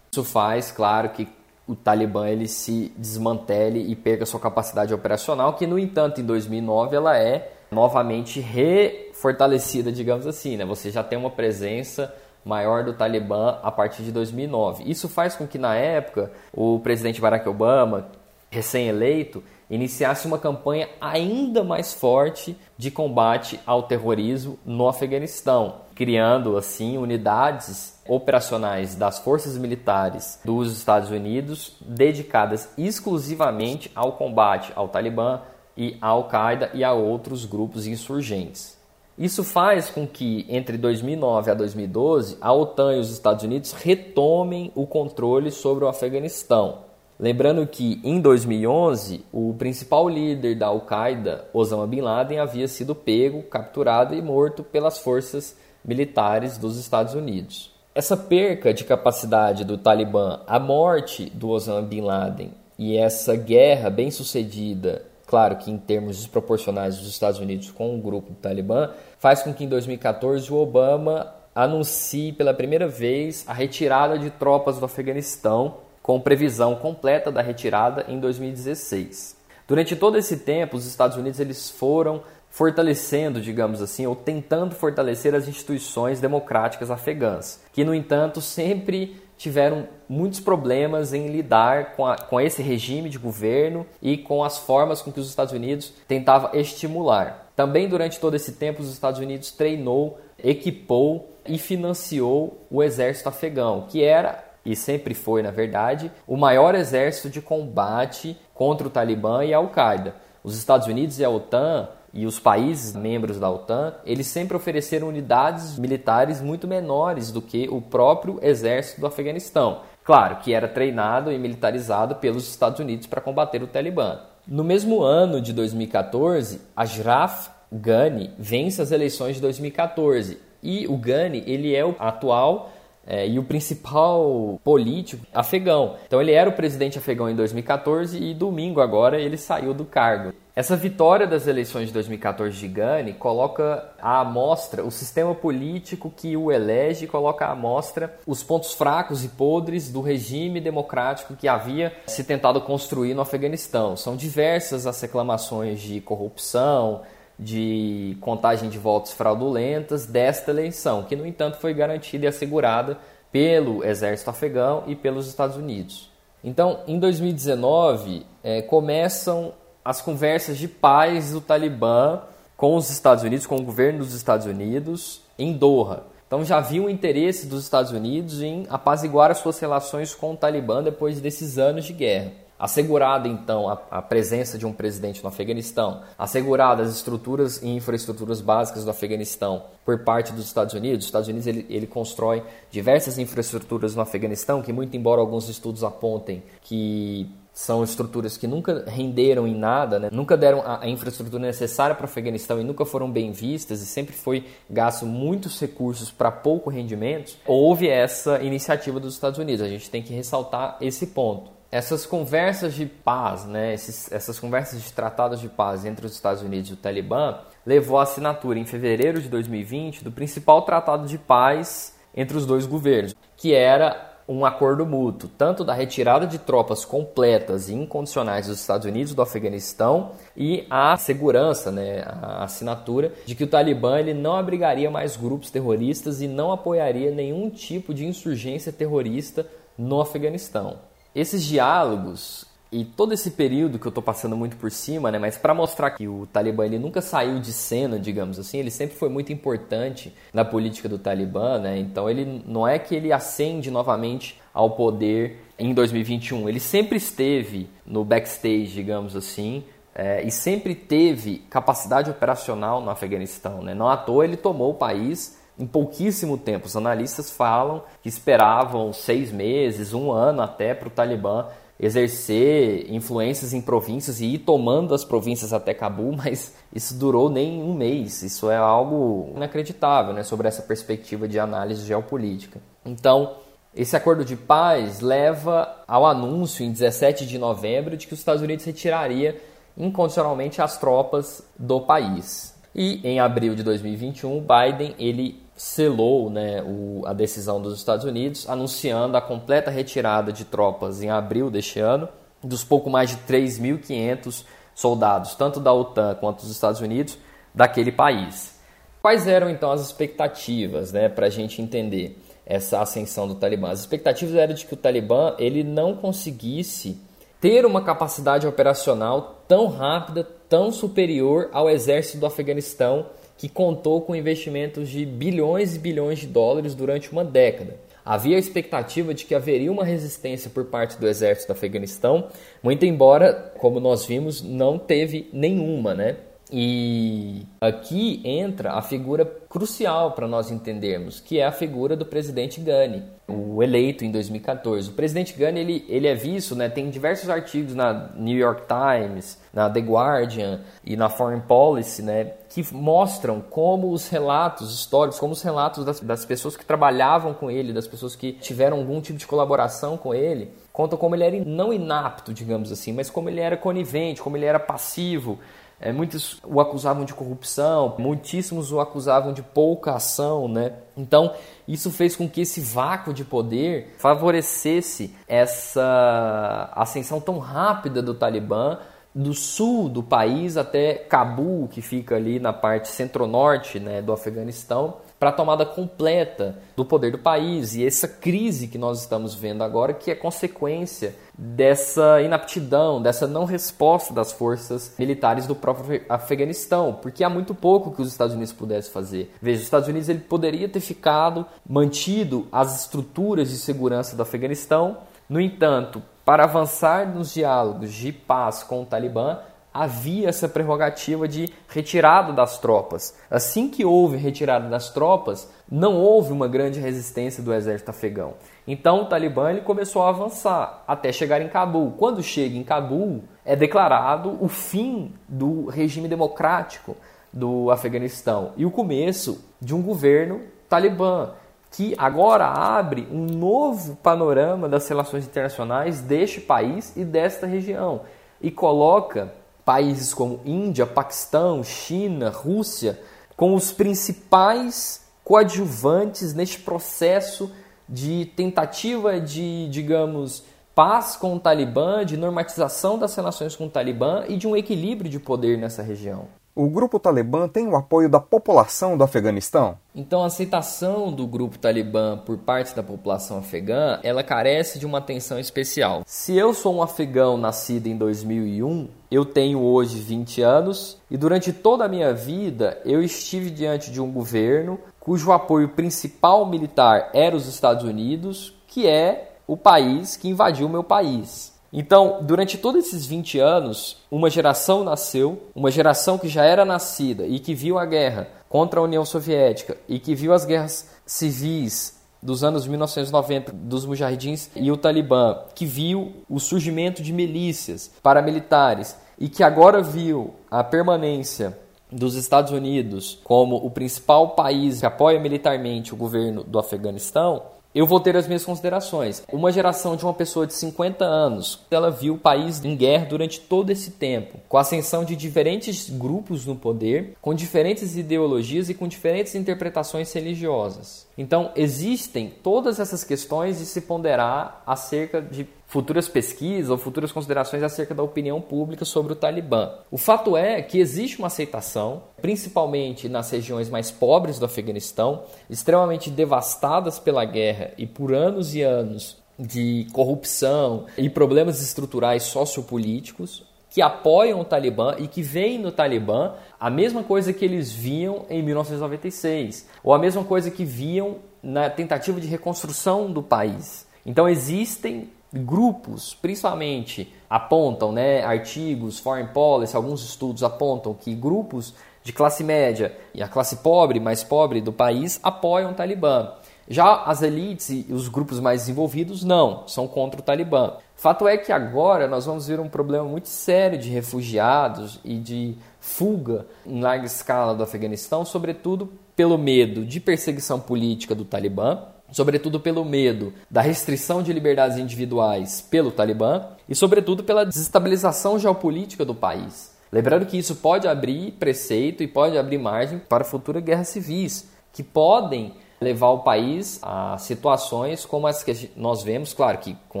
Isso 0.10 0.24
faz, 0.24 0.72
claro, 0.72 1.10
que 1.10 1.28
o 1.68 1.76
Talibã 1.76 2.28
ele 2.28 2.48
se 2.48 2.92
desmantele 2.96 3.90
e 3.90 3.94
perca 3.94 4.26
sua 4.26 4.40
capacidade 4.40 4.92
operacional, 4.92 5.54
que 5.54 5.68
no 5.68 5.78
entanto 5.78 6.20
em 6.20 6.24
2009 6.24 6.96
ela 6.96 7.16
é 7.16 7.52
novamente 7.70 8.40
refortalecida, 8.40 9.92
digamos 9.92 10.26
assim, 10.26 10.56
né? 10.56 10.64
Você 10.64 10.90
já 10.90 11.04
tem 11.04 11.16
uma 11.16 11.30
presença 11.30 12.12
maior 12.44 12.82
do 12.82 12.92
Talibã 12.92 13.60
a 13.62 13.70
partir 13.70 14.02
de 14.02 14.10
2009. 14.10 14.90
Isso 14.90 15.08
faz 15.08 15.36
com 15.36 15.46
que 15.46 15.58
na 15.58 15.76
época 15.76 16.32
o 16.52 16.80
presidente 16.80 17.20
Barack 17.20 17.48
Obama, 17.48 18.08
recém-eleito, 18.50 19.44
iniciasse 19.70 20.26
uma 20.26 20.38
campanha 20.38 20.88
ainda 21.00 21.62
mais 21.62 21.94
forte 21.94 22.56
de 22.76 22.90
combate 22.90 23.60
ao 23.64 23.84
terrorismo 23.84 24.58
no 24.66 24.88
Afeganistão, 24.88 25.82
criando 26.00 26.56
assim 26.56 26.96
unidades 26.96 28.00
operacionais 28.08 28.94
das 28.94 29.18
forças 29.18 29.58
militares 29.58 30.40
dos 30.42 30.72
Estados 30.74 31.10
Unidos 31.10 31.76
dedicadas 31.78 32.70
exclusivamente 32.78 33.92
ao 33.94 34.12
combate 34.12 34.72
ao 34.74 34.88
Talibã 34.88 35.42
e 35.76 35.98
à 36.00 36.06
Al-Qaeda 36.06 36.70
e 36.72 36.82
a 36.82 36.94
outros 36.94 37.44
grupos 37.44 37.86
insurgentes. 37.86 38.78
Isso 39.18 39.44
faz 39.44 39.90
com 39.90 40.06
que, 40.06 40.46
entre 40.48 40.78
2009 40.78 41.50
a 41.50 41.54
2012, 41.54 42.38
a 42.40 42.50
OTAN 42.50 42.94
e 42.94 43.00
os 43.00 43.12
Estados 43.12 43.44
Unidos 43.44 43.72
retomem 43.72 44.72
o 44.74 44.86
controle 44.86 45.50
sobre 45.50 45.84
o 45.84 45.88
Afeganistão, 45.88 46.78
Lembrando 47.22 47.66
que 47.66 48.00
em 48.02 48.18
2011, 48.18 49.26
o 49.30 49.52
principal 49.58 50.08
líder 50.08 50.56
da 50.56 50.68
Al-Qaeda, 50.68 51.50
Osama 51.52 51.86
Bin 51.86 52.00
Laden, 52.00 52.38
havia 52.38 52.66
sido 52.66 52.94
pego, 52.94 53.42
capturado 53.42 54.14
e 54.14 54.22
morto 54.22 54.64
pelas 54.64 54.96
forças 54.96 55.54
militares 55.84 56.58
dos 56.58 56.76
Estados 56.76 57.14
Unidos. 57.14 57.72
Essa 57.94 58.16
perca 58.16 58.72
de 58.72 58.84
capacidade 58.84 59.64
do 59.64 59.76
Talibã, 59.76 60.40
a 60.46 60.58
morte 60.58 61.30
do 61.30 61.48
Osama 61.48 61.82
Bin 61.82 62.02
Laden 62.02 62.52
e 62.78 62.96
essa 62.96 63.34
guerra 63.36 63.90
bem 63.90 64.10
sucedida, 64.10 65.04
claro 65.26 65.56
que 65.56 65.70
em 65.70 65.76
termos 65.76 66.16
desproporcionais 66.16 66.96
dos 66.98 67.08
Estados 67.08 67.40
Unidos 67.40 67.70
com 67.70 67.94
o 67.94 68.00
grupo 68.00 68.30
do 68.30 68.36
Talibã, 68.36 68.90
faz 69.18 69.42
com 69.42 69.52
que 69.52 69.64
em 69.64 69.68
2014 69.68 70.52
o 70.52 70.56
Obama 70.56 71.34
anuncie 71.54 72.32
pela 72.32 72.54
primeira 72.54 72.86
vez 72.86 73.44
a 73.46 73.52
retirada 73.52 74.18
de 74.18 74.30
tropas 74.30 74.78
do 74.78 74.84
Afeganistão 74.84 75.78
com 76.02 76.20
previsão 76.20 76.74
completa 76.74 77.30
da 77.30 77.42
retirada 77.42 78.06
em 78.08 78.18
2016. 78.18 79.36
Durante 79.68 79.94
todo 79.94 80.18
esse 80.18 80.38
tempo, 80.38 80.76
os 80.76 80.86
Estados 80.86 81.16
Unidos 81.16 81.38
eles 81.38 81.70
foram 81.70 82.22
fortalecendo, 82.50 83.40
digamos 83.40 83.80
assim, 83.80 84.06
ou 84.06 84.14
tentando 84.14 84.74
fortalecer 84.74 85.34
as 85.34 85.48
instituições 85.48 86.20
democráticas 86.20 86.90
afegãs, 86.90 87.60
que 87.72 87.84
no 87.84 87.94
entanto 87.94 88.40
sempre 88.40 89.16
tiveram 89.38 89.88
muitos 90.06 90.38
problemas 90.38 91.14
em 91.14 91.28
lidar 91.28 91.96
com, 91.96 92.04
a, 92.04 92.16
com 92.16 92.38
esse 92.38 92.60
regime 92.60 93.08
de 93.08 93.16
governo 93.16 93.86
e 94.02 94.18
com 94.18 94.44
as 94.44 94.58
formas 94.58 95.00
com 95.00 95.10
que 95.10 95.20
os 95.20 95.30
Estados 95.30 95.54
Unidos 95.54 95.94
tentava 96.06 96.50
estimular. 96.54 97.50
Também 97.56 97.88
durante 97.88 98.20
todo 98.20 98.36
esse 98.36 98.52
tempo 98.52 98.82
os 98.82 98.92
Estados 98.92 99.18
Unidos 99.18 99.50
treinou, 99.50 100.20
equipou 100.42 101.38
e 101.46 101.56
financiou 101.56 102.66
o 102.70 102.82
exército 102.82 103.30
afegão, 103.30 103.86
que 103.88 104.02
era 104.02 104.44
e 104.64 104.76
sempre 104.76 105.14
foi, 105.14 105.42
na 105.42 105.50
verdade, 105.50 106.12
o 106.26 106.36
maior 106.36 106.74
exército 106.74 107.30
de 107.30 107.40
combate 107.40 108.36
contra 108.52 108.86
o 108.86 108.90
Talibã 108.90 109.42
e 109.42 109.54
a 109.54 109.56
Al-Qaeda. 109.56 110.14
Os 110.44 110.56
Estados 110.56 110.86
Unidos 110.86 111.18
e 111.18 111.24
a 111.24 111.30
OTAN 111.30 111.88
e 112.12 112.26
os 112.26 112.38
países 112.38 112.94
membros 112.94 113.38
da 113.38 113.50
OTAN, 113.50 113.94
eles 114.04 114.26
sempre 114.26 114.56
ofereceram 114.56 115.08
unidades 115.08 115.78
militares 115.78 116.40
muito 116.40 116.66
menores 116.66 117.30
do 117.30 117.40
que 117.40 117.68
o 117.68 117.80
próprio 117.80 118.38
exército 118.42 119.00
do 119.00 119.06
Afeganistão. 119.06 119.82
Claro 120.04 120.36
que 120.36 120.52
era 120.52 120.66
treinado 120.66 121.30
e 121.30 121.38
militarizado 121.38 122.16
pelos 122.16 122.48
Estados 122.48 122.80
Unidos 122.80 123.06
para 123.06 123.20
combater 123.20 123.62
o 123.62 123.66
Talibã. 123.66 124.20
No 124.46 124.64
mesmo 124.64 125.02
ano 125.02 125.40
de 125.40 125.52
2014, 125.52 126.60
Ashraf 126.74 127.48
Ghani 127.70 128.32
vence 128.38 128.82
as 128.82 128.90
eleições 128.90 129.36
de 129.36 129.42
2014 129.42 130.38
e 130.62 130.86
o 130.88 130.96
Ghani 130.96 131.44
ele 131.46 131.74
é 131.74 131.84
o 131.84 131.94
atual 131.98 132.72
é, 133.06 133.26
e 133.26 133.38
o 133.38 133.44
principal 133.44 134.60
político 134.62 135.26
afegão. 135.34 135.96
Então 136.06 136.20
ele 136.20 136.32
era 136.32 136.48
o 136.48 136.52
presidente 136.52 136.98
afegão 136.98 137.28
em 137.28 137.34
2014 137.34 138.22
e 138.22 138.34
domingo 138.34 138.80
agora 138.80 139.20
ele 139.20 139.36
saiu 139.36 139.74
do 139.74 139.84
cargo. 139.84 140.32
Essa 140.54 140.76
vitória 140.76 141.26
das 141.26 141.46
eleições 141.46 141.86
de 141.86 141.94
2014 141.94 142.56
de 142.56 142.68
Ghani 142.68 143.14
coloca 143.14 143.88
à 143.98 144.20
amostra 144.20 144.84
o 144.84 144.90
sistema 144.90 145.34
político 145.34 146.12
que 146.14 146.36
o 146.36 146.52
elege, 146.52 147.06
coloca 147.06 147.46
à 147.46 147.52
amostra 147.52 148.14
os 148.26 148.42
pontos 148.42 148.74
fracos 148.74 149.24
e 149.24 149.28
podres 149.28 149.90
do 149.90 150.00
regime 150.00 150.60
democrático 150.60 151.34
que 151.34 151.48
havia 151.48 151.92
se 152.06 152.24
tentado 152.24 152.60
construir 152.60 153.14
no 153.14 153.22
Afeganistão. 153.22 153.96
São 153.96 154.16
diversas 154.16 154.86
as 154.86 155.00
reclamações 155.00 155.80
de 155.80 156.00
corrupção, 156.00 157.02
de 157.40 158.18
contagem 158.20 158.68
de 158.68 158.78
votos 158.78 159.12
fraudulentas 159.12 160.04
desta 160.04 160.50
eleição, 160.50 161.04
que 161.04 161.16
no 161.16 161.26
entanto 161.26 161.56
foi 161.56 161.72
garantida 161.72 162.26
e 162.26 162.28
assegurada 162.28 162.98
pelo 163.32 163.82
exército 163.82 164.28
afegão 164.28 164.84
e 164.86 164.94
pelos 164.94 165.26
Estados 165.26 165.56
Unidos. 165.56 166.10
Então, 166.44 166.80
em 166.86 166.98
2019, 166.98 168.26
é, 168.44 168.60
começam 168.62 169.54
as 169.82 170.02
conversas 170.02 170.58
de 170.58 170.68
paz 170.68 171.32
do 171.32 171.40
Talibã 171.40 172.22
com 172.56 172.76
os 172.76 172.90
Estados 172.90 173.24
Unidos, 173.24 173.46
com 173.46 173.56
o 173.56 173.62
governo 173.62 174.00
dos 174.00 174.12
Estados 174.12 174.44
Unidos, 174.44 175.22
em 175.38 175.54
Doha. 175.54 176.04
Então 176.26 176.44
já 176.44 176.58
havia 176.58 176.80
um 176.80 176.88
interesse 176.88 177.46
dos 177.46 177.64
Estados 177.64 177.90
Unidos 177.90 178.40
em 178.40 178.66
apaziguar 178.68 179.30
as 179.30 179.38
suas 179.38 179.58
relações 179.58 180.14
com 180.14 180.32
o 180.32 180.36
Talibã 180.36 180.82
depois 180.82 181.20
desses 181.20 181.58
anos 181.58 181.86
de 181.86 181.92
guerra. 181.92 182.30
Assegurada 182.60 183.26
então 183.26 183.70
a, 183.70 183.80
a, 183.90 184.02
presença 184.02 184.58
de 184.58 184.66
um 184.66 184.72
presidente 184.72 185.22
no 185.22 185.30
Afeganistão, 185.30 186.02
asseguradas 186.18 186.90
as 186.90 186.96
estruturas 186.96 187.62
e 187.62 187.68
infraestruturas 187.68 188.42
básicas 188.42 188.84
do 188.84 188.90
Afeganistão 188.90 189.62
por 189.82 190.00
parte 190.00 190.30
dos 190.34 190.44
Estados 190.44 190.74
Unidos, 190.74 190.98
os 190.98 191.04
Estados 191.06 191.28
Unidos 191.28 191.46
ele, 191.46 191.64
ele 191.70 191.86
constrói 191.86 192.42
diversas 192.70 193.16
infraestruturas 193.16 193.94
no 193.94 194.02
Afeganistão 194.02 194.60
que 194.60 194.74
muito 194.74 194.94
embora 194.94 195.22
alguns 195.22 195.48
estudos 195.48 195.82
apontem 195.82 196.42
que 196.60 197.26
são 197.52 197.82
estruturas 197.82 198.36
que 198.36 198.46
nunca 198.46 198.84
renderam 198.86 199.46
em 199.46 199.54
nada, 199.54 199.98
né? 199.98 200.08
nunca 200.12 200.36
deram 200.36 200.62
a, 200.64 200.86
infraestrutura 200.86 201.42
necessária 201.42 201.96
para 201.96 202.04
o 202.04 202.08
Afeganistão 202.08 202.60
e 202.60 202.64
nunca 202.64 202.84
foram 202.84 203.10
bem 203.10 203.32
vistas 203.32 203.80
e 203.80 203.86
sempre 203.86 204.14
foi 204.14 204.44
gasto 204.68 205.06
muitos 205.06 205.58
recursos 205.58 206.10
para 206.10 206.30
pouco 206.30 206.68
rendimento, 206.68 207.36
houve 207.46 207.88
essa 207.88 208.42
iniciativa 208.42 209.00
dos 209.00 209.14
Estados 209.14 209.38
Unidos. 209.38 209.64
A 209.64 209.68
gente 209.68 209.88
tem 209.88 210.02
que 210.02 210.12
ressaltar 210.12 210.76
esse 210.80 211.06
ponto 211.08 211.59
essas 211.70 212.04
conversas 212.04 212.74
de 212.74 212.84
paz, 212.86 213.44
né, 213.44 213.72
esses, 213.72 214.10
essas 214.10 214.38
conversas 214.40 214.82
de 214.82 214.92
tratados 214.92 215.40
de 215.40 215.48
paz 215.48 215.84
entre 215.84 216.04
os 216.04 216.12
Estados 216.12 216.42
Unidos 216.42 216.70
e 216.70 216.74
o 216.74 216.76
Talibã, 216.76 217.38
levou 217.64 217.98
à 217.98 218.02
assinatura 218.02 218.58
em 218.58 218.66
fevereiro 218.66 219.20
de 219.20 219.28
2020 219.28 220.02
do 220.02 220.10
principal 220.10 220.62
tratado 220.62 221.06
de 221.06 221.16
paz 221.16 221.94
entre 222.14 222.36
os 222.36 222.44
dois 222.44 222.66
governos, 222.66 223.14
que 223.36 223.54
era 223.54 224.08
um 224.28 224.44
acordo 224.44 224.86
mútuo, 224.86 225.28
tanto 225.36 225.64
da 225.64 225.74
retirada 225.74 226.24
de 226.24 226.38
tropas 226.38 226.84
completas 226.84 227.68
e 227.68 227.74
incondicionais 227.74 228.46
dos 228.46 228.60
Estados 228.60 228.86
Unidos 228.86 229.12
do 229.12 229.22
Afeganistão 229.22 230.12
e 230.36 230.66
a 230.70 230.96
segurança, 230.96 231.72
né, 231.72 232.04
a 232.06 232.44
assinatura 232.44 233.12
de 233.26 233.34
que 233.34 233.42
o 233.42 233.48
Talibã 233.48 233.98
ele 233.98 234.14
não 234.14 234.36
abrigaria 234.36 234.88
mais 234.90 235.16
grupos 235.16 235.50
terroristas 235.50 236.20
e 236.20 236.28
não 236.28 236.52
apoiaria 236.52 237.10
nenhum 237.10 237.50
tipo 237.50 237.92
de 237.92 238.06
insurgência 238.06 238.72
terrorista 238.72 239.46
no 239.76 240.00
Afeganistão. 240.00 240.89
Esses 241.14 241.44
diálogos 241.44 242.50
e 242.72 242.84
todo 242.84 243.12
esse 243.12 243.32
período 243.32 243.80
que 243.80 243.86
eu 243.86 243.90
estou 243.90 244.02
passando 244.02 244.36
muito 244.36 244.56
por 244.56 244.70
cima, 244.70 245.10
né, 245.10 245.18
mas 245.18 245.36
para 245.36 245.52
mostrar 245.52 245.90
que 245.90 246.06
o 246.06 246.24
Talibã 246.26 246.64
ele 246.64 246.78
nunca 246.78 247.00
saiu 247.00 247.40
de 247.40 247.52
cena, 247.52 247.98
digamos 247.98 248.38
assim, 248.38 248.58
ele 248.58 248.70
sempre 248.70 248.96
foi 248.96 249.08
muito 249.08 249.32
importante 249.32 250.14
na 250.32 250.44
política 250.44 250.88
do 250.88 250.96
Talibã, 250.96 251.58
né? 251.58 251.78
Então 251.78 252.08
ele 252.08 252.44
não 252.46 252.66
é 252.66 252.78
que 252.78 252.94
ele 252.94 253.12
ascende 253.12 253.72
novamente 253.72 254.40
ao 254.54 254.70
poder 254.70 255.44
em 255.58 255.74
2021, 255.74 256.48
ele 256.48 256.60
sempre 256.60 256.96
esteve 256.96 257.68
no 257.84 258.04
backstage, 258.04 258.68
digamos 258.68 259.16
assim, 259.16 259.64
é, 259.92 260.22
e 260.22 260.30
sempre 260.30 260.74
teve 260.74 261.38
capacidade 261.50 262.08
operacional 262.08 262.80
no 262.80 262.90
Afeganistão, 262.90 263.62
né? 263.62 263.74
Não 263.74 263.88
à 263.88 263.96
toa 263.96 264.24
ele 264.24 264.36
tomou 264.36 264.70
o 264.70 264.74
país 264.74 265.39
em 265.60 265.66
pouquíssimo 265.66 266.38
tempo. 266.38 266.66
Os 266.66 266.76
analistas 266.76 267.30
falam 267.30 267.82
que 268.02 268.08
esperavam 268.08 268.92
seis 268.92 269.30
meses, 269.30 269.92
um 269.92 270.10
ano 270.10 270.42
até 270.42 270.74
para 270.74 270.88
o 270.88 270.90
Talibã 270.90 271.46
exercer 271.78 272.92
influências 272.92 273.54
em 273.54 273.60
províncias 273.60 274.20
e 274.20 274.34
ir 274.34 274.38
tomando 274.38 274.94
as 274.94 275.02
províncias 275.02 275.52
até 275.52 275.72
Cabul, 275.72 276.12
mas 276.16 276.54
isso 276.74 276.94
durou 276.94 277.30
nem 277.30 277.62
um 277.62 277.74
mês. 277.74 278.22
Isso 278.22 278.50
é 278.50 278.56
algo 278.56 279.32
inacreditável 279.34 280.12
né, 280.12 280.22
sobre 280.22 280.48
essa 280.48 280.62
perspectiva 280.62 281.26
de 281.26 281.38
análise 281.38 281.86
geopolítica. 281.86 282.60
Então, 282.84 283.36
esse 283.74 283.96
acordo 283.96 284.24
de 284.24 284.36
paz 284.36 285.00
leva 285.00 285.82
ao 285.86 286.04
anúncio 286.04 286.64
em 286.64 286.72
17 286.72 287.26
de 287.26 287.38
novembro 287.38 287.96
de 287.96 288.06
que 288.06 288.12
os 288.12 288.18
Estados 288.18 288.42
Unidos 288.42 288.64
retiraria 288.64 289.40
incondicionalmente 289.76 290.60
as 290.60 290.76
tropas 290.76 291.42
do 291.58 291.80
país. 291.80 292.54
E 292.74 293.00
em 293.04 293.20
abril 293.20 293.54
de 293.54 293.62
2021, 293.62 294.40
Biden 294.40 294.94
ele 294.98 295.40
selou 295.60 296.30
né, 296.30 296.62
o, 296.62 297.02
a 297.04 297.12
decisão 297.12 297.60
dos 297.60 297.76
Estados 297.76 298.06
Unidos, 298.06 298.48
anunciando 298.48 299.14
a 299.18 299.20
completa 299.20 299.70
retirada 299.70 300.32
de 300.32 300.46
tropas 300.46 301.02
em 301.02 301.10
abril 301.10 301.50
deste 301.50 301.78
ano, 301.78 302.08
dos 302.42 302.64
pouco 302.64 302.88
mais 302.88 303.10
de 303.10 303.16
3.500 303.30 304.42
soldados, 304.74 305.34
tanto 305.34 305.60
da 305.60 305.70
OTAN 305.70 306.14
quanto 306.14 306.40
dos 306.40 306.50
Estados 306.50 306.80
Unidos, 306.80 307.18
daquele 307.54 307.92
país. 307.92 308.58
Quais 309.02 309.26
eram 309.26 309.50
então 309.50 309.70
as 309.70 309.82
expectativas 309.82 310.92
né, 310.92 311.10
para 311.10 311.26
a 311.26 311.30
gente 311.30 311.60
entender 311.60 312.18
essa 312.46 312.80
ascensão 312.80 313.28
do 313.28 313.34
Talibã? 313.34 313.68
As 313.68 313.80
expectativas 313.80 314.34
eram 314.36 314.54
de 314.54 314.64
que 314.64 314.72
o 314.72 314.78
Talibã 314.78 315.34
ele 315.38 315.62
não 315.62 315.94
conseguisse 315.94 316.98
ter 317.38 317.66
uma 317.66 317.84
capacidade 317.84 318.46
operacional 318.46 319.44
tão 319.46 319.66
rápida, 319.66 320.26
tão 320.48 320.72
superior 320.72 321.50
ao 321.52 321.68
exército 321.68 322.16
do 322.16 322.24
Afeganistão 322.24 323.04
que 323.40 323.48
contou 323.48 324.02
com 324.02 324.14
investimentos 324.14 324.90
de 324.90 325.06
bilhões 325.06 325.74
e 325.74 325.78
bilhões 325.78 326.18
de 326.18 326.26
dólares 326.26 326.74
durante 326.74 327.10
uma 327.10 327.24
década. 327.24 327.74
Havia 328.04 328.36
a 328.36 328.38
expectativa 328.38 329.14
de 329.14 329.24
que 329.24 329.34
haveria 329.34 329.72
uma 329.72 329.82
resistência 329.82 330.50
por 330.50 330.66
parte 330.66 331.00
do 331.00 331.08
exército 331.08 331.46
do 331.46 331.56
Afeganistão, 331.56 332.28
muito 332.62 332.84
embora, 332.84 333.32
como 333.56 333.80
nós 333.80 334.04
vimos, 334.04 334.42
não 334.42 334.78
teve 334.78 335.30
nenhuma, 335.32 335.94
né? 335.94 336.16
E 336.52 337.46
aqui 337.62 338.20
entra 338.24 338.72
a 338.72 338.82
figura 338.82 339.24
crucial 339.24 340.12
para 340.12 340.28
nós 340.28 340.50
entendermos, 340.50 341.18
que 341.18 341.38
é 341.38 341.46
a 341.46 341.52
figura 341.52 341.96
do 341.96 342.04
presidente 342.04 342.60
Ghani, 342.60 343.04
o 343.26 343.62
eleito 343.62 344.04
em 344.04 344.10
2014. 344.10 344.90
O 344.90 344.92
presidente 344.92 345.32
Ghani 345.32 345.60
ele, 345.60 345.84
ele 345.88 346.06
é 346.08 346.14
visto, 346.14 346.54
né, 346.54 346.68
tem 346.68 346.90
diversos 346.90 347.30
artigos 347.30 347.74
na 347.74 348.10
New 348.16 348.36
York 348.36 348.64
Times, 348.66 349.38
na 349.54 349.70
The 349.70 349.80
Guardian 349.80 350.60
e 350.84 350.94
na 350.94 351.08
Foreign 351.08 351.42
Policy, 351.46 352.02
né, 352.02 352.32
que 352.50 352.66
mostram 352.74 353.40
como 353.40 353.92
os 353.92 354.08
relatos 354.08 354.74
históricos, 354.74 355.20
como 355.20 355.32
os 355.32 355.40
relatos 355.40 355.84
das, 355.84 356.00
das 356.00 356.24
pessoas 356.24 356.56
que 356.56 356.64
trabalhavam 356.64 357.32
com 357.32 357.48
ele, 357.48 357.72
das 357.72 357.86
pessoas 357.86 358.16
que 358.16 358.32
tiveram 358.32 358.78
algum 358.78 359.00
tipo 359.00 359.16
de 359.16 359.26
colaboração 359.26 359.96
com 359.96 360.12
ele, 360.12 360.52
contam 360.72 360.98
como 360.98 361.14
ele 361.14 361.22
era 361.22 361.44
não 361.44 361.72
inapto, 361.72 362.34
digamos 362.34 362.72
assim, 362.72 362.92
mas 362.92 363.08
como 363.08 363.28
ele 363.28 363.40
era 363.40 363.56
conivente, 363.56 364.20
como 364.20 364.36
ele 364.36 364.46
era 364.46 364.58
passivo, 364.58 365.38
é, 365.80 365.92
muitos 365.92 366.40
o 366.44 366.60
acusavam 366.60 367.04
de 367.04 367.14
corrupção, 367.14 367.94
muitíssimos 367.98 368.72
o 368.72 368.80
acusavam 368.80 369.32
de 369.32 369.42
pouca 369.42 369.94
ação, 369.94 370.48
né? 370.48 370.74
Então, 370.96 371.32
isso 371.68 371.90
fez 371.92 372.16
com 372.16 372.28
que 372.28 372.40
esse 372.40 372.60
vácuo 372.60 373.14
de 373.14 373.24
poder 373.24 373.94
favorecesse 373.96 375.14
essa 375.28 376.68
ascensão 376.74 377.20
tão 377.20 377.38
rápida 377.38 378.02
do 378.02 378.12
Talibã 378.12 378.76
do 379.14 379.34
sul 379.34 379.88
do 379.88 380.02
país 380.02 380.56
até 380.56 380.94
Cabul, 380.94 381.68
que 381.68 381.82
fica 381.82 382.16
ali 382.16 382.38
na 382.38 382.52
parte 382.52 382.88
centro-norte 382.88 383.80
né, 383.80 384.00
do 384.00 384.12
Afeganistão, 384.12 384.96
para 385.18 385.28
a 385.28 385.32
tomada 385.32 385.66
completa 385.66 386.56
do 386.74 386.82
poder 386.82 387.12
do 387.12 387.18
país. 387.18 387.74
E 387.74 387.84
essa 387.84 388.08
crise 388.08 388.68
que 388.68 388.78
nós 388.78 389.00
estamos 389.00 389.34
vendo 389.34 389.62
agora, 389.62 389.92
que 389.92 390.10
é 390.10 390.14
consequência 390.14 391.14
dessa 391.36 392.22
inaptidão, 392.22 393.02
dessa 393.02 393.26
não 393.26 393.44
resposta 393.44 394.14
das 394.14 394.32
forças 394.32 394.94
militares 394.98 395.46
do 395.46 395.54
próprio 395.54 396.02
Afeganistão, 396.08 396.98
porque 397.02 397.22
há 397.22 397.28
muito 397.28 397.54
pouco 397.54 397.90
que 397.90 398.00
os 398.00 398.08
Estados 398.08 398.34
Unidos 398.34 398.54
pudessem 398.54 398.90
fazer. 398.90 399.34
Veja, 399.42 399.58
os 399.58 399.64
Estados 399.64 399.88
Unidos 399.88 400.08
ele 400.08 400.20
poderia 400.20 400.68
ter 400.68 400.80
ficado 400.80 401.44
mantido 401.68 402.48
as 402.50 402.80
estruturas 402.80 403.50
de 403.50 403.58
segurança 403.58 404.16
do 404.16 404.22
Afeganistão, 404.22 404.98
no 405.28 405.40
entanto, 405.40 406.02
para 406.30 406.44
avançar 406.44 407.12
nos 407.12 407.34
diálogos 407.34 407.92
de 407.92 408.12
paz 408.12 408.62
com 408.62 408.82
o 408.82 408.86
Talibã, 408.86 409.40
havia 409.74 410.28
essa 410.28 410.48
prerrogativa 410.48 411.26
de 411.26 411.52
retirada 411.66 412.32
das 412.32 412.56
tropas. 412.56 413.18
Assim 413.28 413.68
que 413.68 413.84
houve 413.84 414.16
retirada 414.16 414.68
das 414.68 414.90
tropas, 414.90 415.50
não 415.68 415.96
houve 415.96 416.32
uma 416.32 416.46
grande 416.46 416.78
resistência 416.78 417.42
do 417.42 417.52
exército 417.52 417.90
afegão. 417.90 418.34
Então 418.64 419.02
o 419.02 419.06
Talibã 419.06 419.50
ele 419.50 419.62
começou 419.62 420.04
a 420.04 420.10
avançar 420.10 420.84
até 420.86 421.10
chegar 421.10 421.42
em 421.42 421.48
Cabul. 421.48 421.94
Quando 421.98 422.22
chega 422.22 422.56
em 422.56 422.62
Cabul, 422.62 423.24
é 423.44 423.56
declarado 423.56 424.38
o 424.40 424.46
fim 424.46 425.12
do 425.28 425.66
regime 425.66 426.06
democrático 426.06 426.96
do 427.32 427.72
Afeganistão 427.72 428.52
e 428.56 428.64
o 428.64 428.70
começo 428.70 429.44
de 429.60 429.74
um 429.74 429.82
governo 429.82 430.42
talibã 430.68 431.30
que 431.70 431.94
agora 431.96 432.46
abre 432.46 433.06
um 433.10 433.26
novo 433.26 433.96
panorama 433.96 434.68
das 434.68 434.88
relações 434.88 435.24
internacionais 435.24 436.00
deste 436.00 436.40
país 436.40 436.92
e 436.96 437.04
desta 437.04 437.46
região 437.46 438.02
e 438.40 438.50
coloca 438.50 439.32
países 439.64 440.12
como 440.12 440.40
Índia, 440.44 440.86
Paquistão, 440.86 441.62
China, 441.62 442.30
Rússia 442.30 442.98
como 443.36 443.54
os 443.54 443.72
principais 443.72 445.06
coadjuvantes 445.24 446.34
neste 446.34 446.58
processo 446.58 447.50
de 447.88 448.26
tentativa 448.36 449.20
de, 449.20 449.68
digamos, 449.68 450.44
paz 450.74 451.16
com 451.16 451.34
o 451.36 451.40
Talibã, 451.40 452.04
de 452.04 452.16
normatização 452.16 452.98
das 452.98 453.14
relações 453.14 453.54
com 453.56 453.66
o 453.66 453.70
Talibã 453.70 454.24
e 454.28 454.36
de 454.36 454.46
um 454.46 454.56
equilíbrio 454.56 455.10
de 455.10 455.18
poder 455.18 455.56
nessa 455.56 455.82
região. 455.82 456.39
O 456.62 456.68
grupo 456.68 457.00
Talibã 457.00 457.48
tem 457.48 457.66
o 457.66 457.74
apoio 457.74 458.06
da 458.06 458.20
população 458.20 458.94
do 458.94 459.02
Afeganistão? 459.02 459.78
Então, 459.94 460.22
a 460.22 460.26
aceitação 460.26 461.10
do 461.10 461.26
grupo 461.26 461.58
Talibã 461.58 462.18
por 462.18 462.36
parte 462.36 462.76
da 462.76 462.82
população 462.82 463.38
afegã, 463.38 463.98
ela 464.02 464.22
carece 464.22 464.78
de 464.78 464.84
uma 464.84 464.98
atenção 464.98 465.38
especial. 465.38 466.02
Se 466.04 466.36
eu 466.36 466.52
sou 466.52 466.74
um 466.74 466.82
afegão 466.82 467.38
nascido 467.38 467.86
em 467.86 467.96
2001, 467.96 468.88
eu 469.10 469.24
tenho 469.24 469.58
hoje 469.58 469.98
20 470.00 470.42
anos 470.42 471.00
e 471.10 471.16
durante 471.16 471.50
toda 471.50 471.86
a 471.86 471.88
minha 471.88 472.12
vida 472.12 472.78
eu 472.84 473.02
estive 473.02 473.48
diante 473.48 473.90
de 473.90 473.98
um 473.98 474.12
governo 474.12 474.78
cujo 475.00 475.32
apoio 475.32 475.70
principal 475.70 476.44
militar 476.44 477.08
era 477.14 477.34
os 477.34 477.48
Estados 477.48 477.84
Unidos, 477.84 478.54
que 478.66 478.86
é 478.86 479.32
o 479.46 479.56
país 479.56 480.14
que 480.14 480.28
invadiu 480.28 480.68
meu 480.68 480.84
país. 480.84 481.58
Então, 481.72 482.18
durante 482.22 482.58
todos 482.58 482.86
esses 482.86 483.06
20 483.06 483.38
anos, 483.38 483.98
uma 484.10 484.28
geração 484.28 484.82
nasceu, 484.82 485.50
uma 485.54 485.70
geração 485.70 486.18
que 486.18 486.28
já 486.28 486.44
era 486.44 486.64
nascida 486.64 487.26
e 487.26 487.38
que 487.38 487.54
viu 487.54 487.78
a 487.78 487.86
guerra 487.86 488.28
contra 488.48 488.80
a 488.80 488.82
União 488.82 489.04
Soviética 489.04 489.76
e 489.88 490.00
que 490.00 490.14
viu 490.14 490.32
as 490.32 490.44
guerras 490.44 490.88
civis 491.06 492.00
dos 492.22 492.44
anos 492.44 492.66
1990 492.66 493.52
dos 493.52 493.86
mujahidins 493.86 494.50
e 494.54 494.70
o 494.70 494.76
Talibã, 494.76 495.38
que 495.54 495.64
viu 495.64 496.24
o 496.28 496.38
surgimento 496.38 497.02
de 497.02 497.12
milícias 497.12 497.90
paramilitares 498.02 498.96
e 499.18 499.28
que 499.28 499.42
agora 499.42 499.80
viu 499.80 500.34
a 500.50 500.62
permanência 500.64 501.56
dos 501.90 502.14
Estados 502.14 502.52
Unidos 502.52 503.18
como 503.24 503.56
o 503.56 503.70
principal 503.70 504.30
país 504.30 504.80
que 504.80 504.86
apoia 504.86 505.18
militarmente 505.18 505.94
o 505.94 505.96
governo 505.96 506.44
do 506.44 506.58
Afeganistão, 506.58 507.42
eu 507.74 507.86
vou 507.86 508.00
ter 508.00 508.16
as 508.16 508.26
minhas 508.26 508.44
considerações. 508.44 509.22
Uma 509.32 509.52
geração 509.52 509.96
de 509.96 510.04
uma 510.04 510.14
pessoa 510.14 510.46
de 510.46 510.54
50 510.54 511.04
anos, 511.04 511.60
ela 511.70 511.90
viu 511.90 512.14
o 512.14 512.18
país 512.18 512.64
em 512.64 512.76
guerra 512.76 513.06
durante 513.06 513.40
todo 513.40 513.70
esse 513.70 513.92
tempo, 513.92 514.38
com 514.48 514.56
a 514.56 514.62
ascensão 514.62 515.04
de 515.04 515.14
diferentes 515.14 515.88
grupos 515.88 516.44
no 516.44 516.56
poder, 516.56 517.16
com 517.20 517.34
diferentes 517.34 517.96
ideologias 517.96 518.68
e 518.68 518.74
com 518.74 518.88
diferentes 518.88 519.34
interpretações 519.34 520.12
religiosas. 520.12 521.06
Então, 521.16 521.52
existem 521.54 522.32
todas 522.42 522.80
essas 522.80 523.04
questões 523.04 523.58
de 523.58 523.66
se 523.66 523.82
ponderar 523.82 524.62
acerca 524.66 525.20
de 525.20 525.46
futuras 525.70 526.08
pesquisas 526.08 526.68
ou 526.68 526.76
futuras 526.76 527.12
considerações 527.12 527.62
acerca 527.62 527.94
da 527.94 528.02
opinião 528.02 528.40
pública 528.40 528.84
sobre 528.84 529.12
o 529.12 529.16
Talibã. 529.16 529.70
O 529.88 529.96
fato 529.96 530.36
é 530.36 530.60
que 530.60 530.80
existe 530.80 531.18
uma 531.18 531.28
aceitação, 531.28 532.02
principalmente 532.20 533.08
nas 533.08 533.30
regiões 533.30 533.70
mais 533.70 533.88
pobres 533.88 534.36
do 534.36 534.44
Afeganistão, 534.44 535.22
extremamente 535.48 536.10
devastadas 536.10 536.98
pela 536.98 537.24
guerra 537.24 537.70
e 537.78 537.86
por 537.86 538.12
anos 538.12 538.52
e 538.52 538.62
anos 538.62 539.16
de 539.38 539.86
corrupção 539.92 540.86
e 540.98 541.08
problemas 541.08 541.62
estruturais 541.62 542.24
sociopolíticos 542.24 543.44
que 543.70 543.80
apoiam 543.80 544.40
o 544.40 544.44
Talibã 544.44 544.96
e 544.98 545.06
que 545.06 545.22
veem 545.22 545.56
no 545.56 545.70
Talibã 545.70 546.34
a 546.58 546.68
mesma 546.68 547.04
coisa 547.04 547.32
que 547.32 547.44
eles 547.44 547.70
viam 547.70 548.26
em 548.28 548.42
1996, 548.42 549.68
ou 549.84 549.94
a 549.94 550.00
mesma 550.00 550.24
coisa 550.24 550.50
que 550.50 550.64
viam 550.64 551.18
na 551.40 551.70
tentativa 551.70 552.20
de 552.20 552.26
reconstrução 552.26 553.12
do 553.12 553.22
país. 553.22 553.86
Então 554.04 554.28
existem 554.28 555.08
grupos, 555.32 556.14
principalmente, 556.14 557.12
apontam, 557.28 557.92
né, 557.92 558.22
artigos, 558.24 558.98
foreign 558.98 559.32
policy, 559.32 559.76
alguns 559.76 560.04
estudos 560.04 560.42
apontam 560.42 560.92
que 560.94 561.14
grupos 561.14 561.74
de 562.02 562.12
classe 562.12 562.42
média 562.42 562.96
e 563.14 563.22
a 563.22 563.28
classe 563.28 563.56
pobre, 563.56 564.00
mais 564.00 564.24
pobre 564.24 564.60
do 564.60 564.72
país, 564.72 565.20
apoiam 565.22 565.70
o 565.70 565.74
Talibã. 565.74 566.32
Já 566.68 567.02
as 567.02 567.20
elites 567.20 567.68
e 567.70 567.86
os 567.92 568.08
grupos 568.08 568.38
mais 568.38 568.62
desenvolvidos 568.62 569.24
não, 569.24 569.66
são 569.66 569.88
contra 569.88 570.20
o 570.20 570.22
Talibã. 570.22 570.74
Fato 570.94 571.26
é 571.26 571.36
que 571.36 571.50
agora 571.50 572.06
nós 572.06 572.26
vamos 572.26 572.46
ver 572.46 572.60
um 572.60 572.68
problema 572.68 573.04
muito 573.04 573.28
sério 573.28 573.78
de 573.78 573.88
refugiados 573.88 575.00
e 575.04 575.16
de 575.18 575.56
fuga 575.80 576.46
em 576.64 576.80
larga 576.80 577.06
escala 577.06 577.54
do 577.54 577.62
Afeganistão, 577.62 578.24
sobretudo 578.24 578.92
pelo 579.16 579.36
medo 579.36 579.84
de 579.84 579.98
perseguição 579.98 580.60
política 580.60 581.14
do 581.14 581.24
Talibã, 581.24 581.82
sobretudo 582.12 582.60
pelo 582.60 582.84
medo 582.84 583.32
da 583.50 583.60
restrição 583.60 584.22
de 584.22 584.32
liberdades 584.32 584.78
individuais 584.78 585.60
pelo 585.60 585.90
Talibã 585.90 586.46
e, 586.68 586.74
sobretudo, 586.74 587.24
pela 587.24 587.44
desestabilização 587.44 588.38
geopolítica 588.38 589.04
do 589.04 589.14
país. 589.14 589.74
Lembrando 589.92 590.26
que 590.26 590.38
isso 590.38 590.56
pode 590.56 590.86
abrir 590.86 591.32
preceito 591.32 592.02
e 592.02 592.06
pode 592.06 592.38
abrir 592.38 592.58
margem 592.58 592.98
para 592.98 593.24
futuras 593.24 593.62
guerras 593.62 593.88
civis, 593.88 594.48
que 594.72 594.82
podem 594.82 595.54
levar 595.80 596.10
o 596.10 596.20
país 596.20 596.78
a 596.82 597.16
situações 597.18 598.04
como 598.04 598.26
as 598.26 598.42
que 598.42 598.70
nós 598.76 599.02
vemos, 599.02 599.32
claro 599.32 599.58
que 599.58 599.76
com 599.88 600.00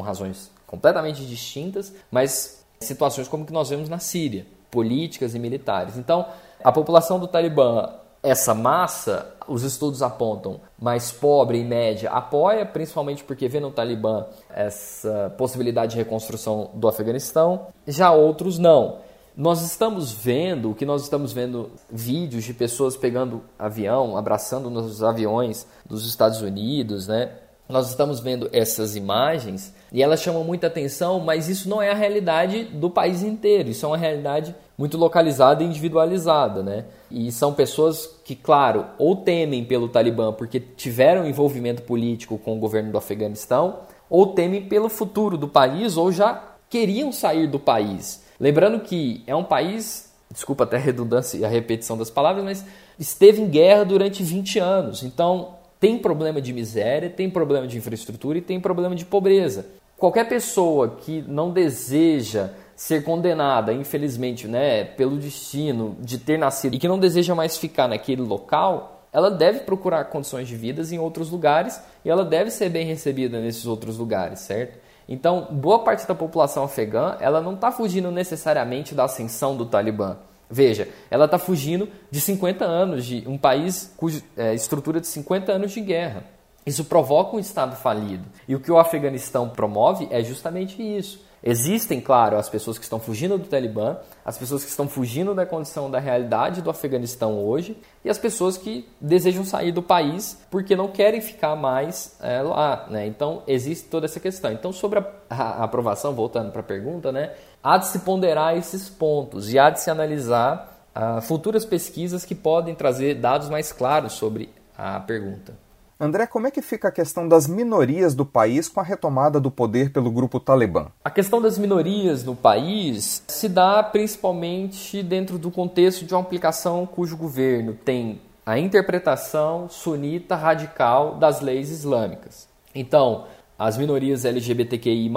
razões 0.00 0.50
completamente 0.66 1.26
distintas, 1.26 1.92
mas 2.10 2.64
situações 2.78 3.26
como 3.26 3.44
que 3.44 3.52
nós 3.52 3.70
vemos 3.70 3.88
na 3.88 3.98
Síria, 3.98 4.46
políticas 4.70 5.34
e 5.34 5.38
militares. 5.38 5.96
Então, 5.96 6.26
a 6.62 6.70
população 6.70 7.18
do 7.18 7.26
Talibã 7.26 7.88
essa 8.22 8.54
massa, 8.54 9.34
os 9.48 9.62
estudos 9.62 10.02
apontam, 10.02 10.60
mais 10.78 11.10
pobre 11.10 11.58
e 11.58 11.64
média, 11.64 12.10
apoia, 12.10 12.66
principalmente 12.66 13.24
porque 13.24 13.48
vê 13.48 13.60
no 13.60 13.70
Talibã 13.70 14.26
essa 14.50 15.34
possibilidade 15.38 15.92
de 15.92 15.98
reconstrução 15.98 16.70
do 16.74 16.86
Afeganistão, 16.86 17.68
já 17.86 18.12
outros 18.12 18.58
não. 18.58 18.98
Nós 19.36 19.62
estamos 19.62 20.12
vendo, 20.12 20.70
o 20.70 20.74
que 20.74 20.84
nós 20.84 21.02
estamos 21.02 21.32
vendo 21.32 21.70
vídeos 21.90 22.44
de 22.44 22.52
pessoas 22.52 22.96
pegando 22.96 23.42
avião, 23.58 24.16
abraçando 24.16 24.68
nos 24.68 25.02
aviões 25.02 25.66
dos 25.86 26.06
Estados 26.06 26.42
Unidos, 26.42 27.06
né? 27.06 27.32
Nós 27.68 27.88
estamos 27.88 28.18
vendo 28.18 28.50
essas 28.52 28.96
imagens 28.96 29.72
e 29.92 30.02
elas 30.02 30.20
chamam 30.20 30.42
muita 30.42 30.66
atenção, 30.66 31.20
mas 31.20 31.48
isso 31.48 31.68
não 31.68 31.80
é 31.80 31.90
a 31.90 31.94
realidade 31.94 32.64
do 32.64 32.90
país 32.90 33.22
inteiro, 33.22 33.70
isso 33.70 33.86
é 33.86 33.88
uma 33.88 33.96
realidade 33.96 34.54
muito 34.80 34.96
localizada 34.96 35.62
e 35.62 35.66
individualizada, 35.66 36.62
né? 36.62 36.86
E 37.10 37.30
são 37.30 37.52
pessoas 37.52 38.18
que, 38.24 38.34
claro, 38.34 38.86
ou 38.96 39.14
temem 39.14 39.62
pelo 39.62 39.90
Talibã 39.90 40.32
porque 40.32 40.58
tiveram 40.58 41.28
envolvimento 41.28 41.82
político 41.82 42.38
com 42.38 42.56
o 42.56 42.58
governo 42.58 42.90
do 42.90 42.96
Afeganistão, 42.96 43.80
ou 44.08 44.28
temem 44.28 44.62
pelo 44.62 44.88
futuro 44.88 45.36
do 45.36 45.46
país, 45.46 45.98
ou 45.98 46.10
já 46.10 46.42
queriam 46.70 47.12
sair 47.12 47.46
do 47.46 47.58
país. 47.58 48.24
Lembrando 48.40 48.80
que 48.80 49.22
é 49.26 49.36
um 49.36 49.44
país, 49.44 50.14
desculpa 50.32 50.64
até 50.64 50.78
a 50.78 50.80
redundância 50.80 51.36
e 51.36 51.44
a 51.44 51.48
repetição 51.48 51.98
das 51.98 52.08
palavras, 52.08 52.42
mas 52.42 52.64
esteve 52.98 53.42
em 53.42 53.50
guerra 53.50 53.84
durante 53.84 54.22
20 54.22 54.58
anos. 54.60 55.02
Então, 55.02 55.56
tem 55.78 55.98
problema 55.98 56.40
de 56.40 56.54
miséria, 56.54 57.10
tem 57.10 57.28
problema 57.28 57.66
de 57.66 57.76
infraestrutura 57.76 58.38
e 58.38 58.40
tem 58.40 58.58
problema 58.58 58.94
de 58.94 59.04
pobreza. 59.04 59.66
Qualquer 59.98 60.26
pessoa 60.26 60.96
que 61.02 61.22
não 61.28 61.50
deseja 61.50 62.48
ser 62.80 63.04
condenada, 63.04 63.74
infelizmente, 63.74 64.48
né, 64.48 64.84
pelo 64.84 65.18
destino 65.18 65.98
de 66.00 66.16
ter 66.16 66.38
nascido 66.38 66.74
e 66.74 66.78
que 66.78 66.88
não 66.88 66.98
deseja 66.98 67.34
mais 67.34 67.58
ficar 67.58 67.86
naquele 67.86 68.22
local, 68.22 69.04
ela 69.12 69.30
deve 69.30 69.60
procurar 69.60 70.06
condições 70.06 70.48
de 70.48 70.56
vida 70.56 70.82
em 70.90 70.98
outros 70.98 71.28
lugares 71.28 71.78
e 72.02 72.08
ela 72.08 72.24
deve 72.24 72.50
ser 72.50 72.70
bem 72.70 72.86
recebida 72.86 73.38
nesses 73.38 73.66
outros 73.66 73.98
lugares, 73.98 74.40
certo? 74.40 74.78
Então, 75.06 75.48
boa 75.50 75.80
parte 75.80 76.08
da 76.08 76.14
população 76.14 76.64
afegã, 76.64 77.18
ela 77.20 77.42
não 77.42 77.52
está 77.52 77.70
fugindo 77.70 78.10
necessariamente 78.10 78.94
da 78.94 79.04
ascensão 79.04 79.54
do 79.54 79.66
Talibã. 79.66 80.16
Veja, 80.48 80.88
ela 81.10 81.26
está 81.26 81.36
fugindo 81.36 81.86
de 82.10 82.18
50 82.18 82.64
anos, 82.64 83.04
de 83.04 83.28
um 83.28 83.36
país 83.36 83.92
cuja 83.94 84.22
é, 84.38 84.54
estrutura 84.54 85.02
de 85.02 85.06
50 85.06 85.52
anos 85.52 85.72
de 85.72 85.82
guerra. 85.82 86.24
Isso 86.64 86.86
provoca 86.86 87.36
um 87.36 87.38
Estado 87.38 87.76
falido. 87.76 88.24
E 88.48 88.54
o 88.54 88.60
que 88.60 88.72
o 88.72 88.78
Afeganistão 88.78 89.50
promove 89.50 90.08
é 90.10 90.24
justamente 90.24 90.80
isso. 90.80 91.28
Existem, 91.42 92.00
claro, 92.00 92.36
as 92.36 92.48
pessoas 92.48 92.76
que 92.76 92.84
estão 92.84 93.00
fugindo 93.00 93.38
do 93.38 93.46
Talibã, 93.46 93.96
as 94.24 94.36
pessoas 94.36 94.62
que 94.62 94.68
estão 94.68 94.86
fugindo 94.86 95.34
da 95.34 95.46
condição 95.46 95.90
da 95.90 95.98
realidade 95.98 96.60
do 96.60 96.68
Afeganistão 96.68 97.42
hoje 97.42 97.78
e 98.04 98.10
as 98.10 98.18
pessoas 98.18 98.58
que 98.58 98.86
desejam 99.00 99.44
sair 99.44 99.72
do 99.72 99.82
país 99.82 100.38
porque 100.50 100.76
não 100.76 100.88
querem 100.88 101.20
ficar 101.20 101.56
mais 101.56 102.16
é, 102.20 102.42
lá. 102.42 102.86
Né? 102.90 103.06
Então, 103.06 103.42
existe 103.46 103.88
toda 103.88 104.04
essa 104.04 104.20
questão. 104.20 104.52
Então, 104.52 104.70
sobre 104.70 104.98
a, 104.98 105.04
a 105.30 105.64
aprovação, 105.64 106.14
voltando 106.14 106.52
para 106.52 106.60
a 106.60 106.64
pergunta, 106.64 107.10
né? 107.10 107.32
há 107.62 107.78
de 107.78 107.86
se 107.86 108.00
ponderar 108.00 108.56
esses 108.56 108.90
pontos 108.90 109.52
e 109.52 109.58
há 109.58 109.70
de 109.70 109.80
se 109.80 109.90
analisar 109.90 110.86
uh, 110.94 111.22
futuras 111.22 111.64
pesquisas 111.64 112.24
que 112.24 112.34
podem 112.34 112.74
trazer 112.74 113.14
dados 113.14 113.48
mais 113.48 113.72
claros 113.72 114.12
sobre 114.12 114.50
a 114.76 115.00
pergunta. 115.00 115.69
André, 116.02 116.26
como 116.26 116.46
é 116.46 116.50
que 116.50 116.62
fica 116.62 116.88
a 116.88 116.90
questão 116.90 117.28
das 117.28 117.46
minorias 117.46 118.14
do 118.14 118.24
país 118.24 118.70
com 118.70 118.80
a 118.80 118.82
retomada 118.82 119.38
do 119.38 119.50
poder 119.50 119.92
pelo 119.92 120.10
grupo 120.10 120.40
Talibã? 120.40 120.86
A 121.04 121.10
questão 121.10 121.42
das 121.42 121.58
minorias 121.58 122.24
no 122.24 122.34
país 122.34 123.22
se 123.28 123.50
dá 123.50 123.82
principalmente 123.82 125.02
dentro 125.02 125.38
do 125.38 125.50
contexto 125.50 126.06
de 126.06 126.14
uma 126.14 126.22
aplicação 126.22 126.86
cujo 126.86 127.18
governo 127.18 127.74
tem 127.74 128.18
a 128.46 128.58
interpretação 128.58 129.68
sunita 129.68 130.36
radical 130.36 131.16
das 131.16 131.42
leis 131.42 131.70
islâmicas. 131.70 132.48
Então, 132.74 133.26
as 133.58 133.76
minorias 133.76 134.24
LGBTQI+, 134.24 135.10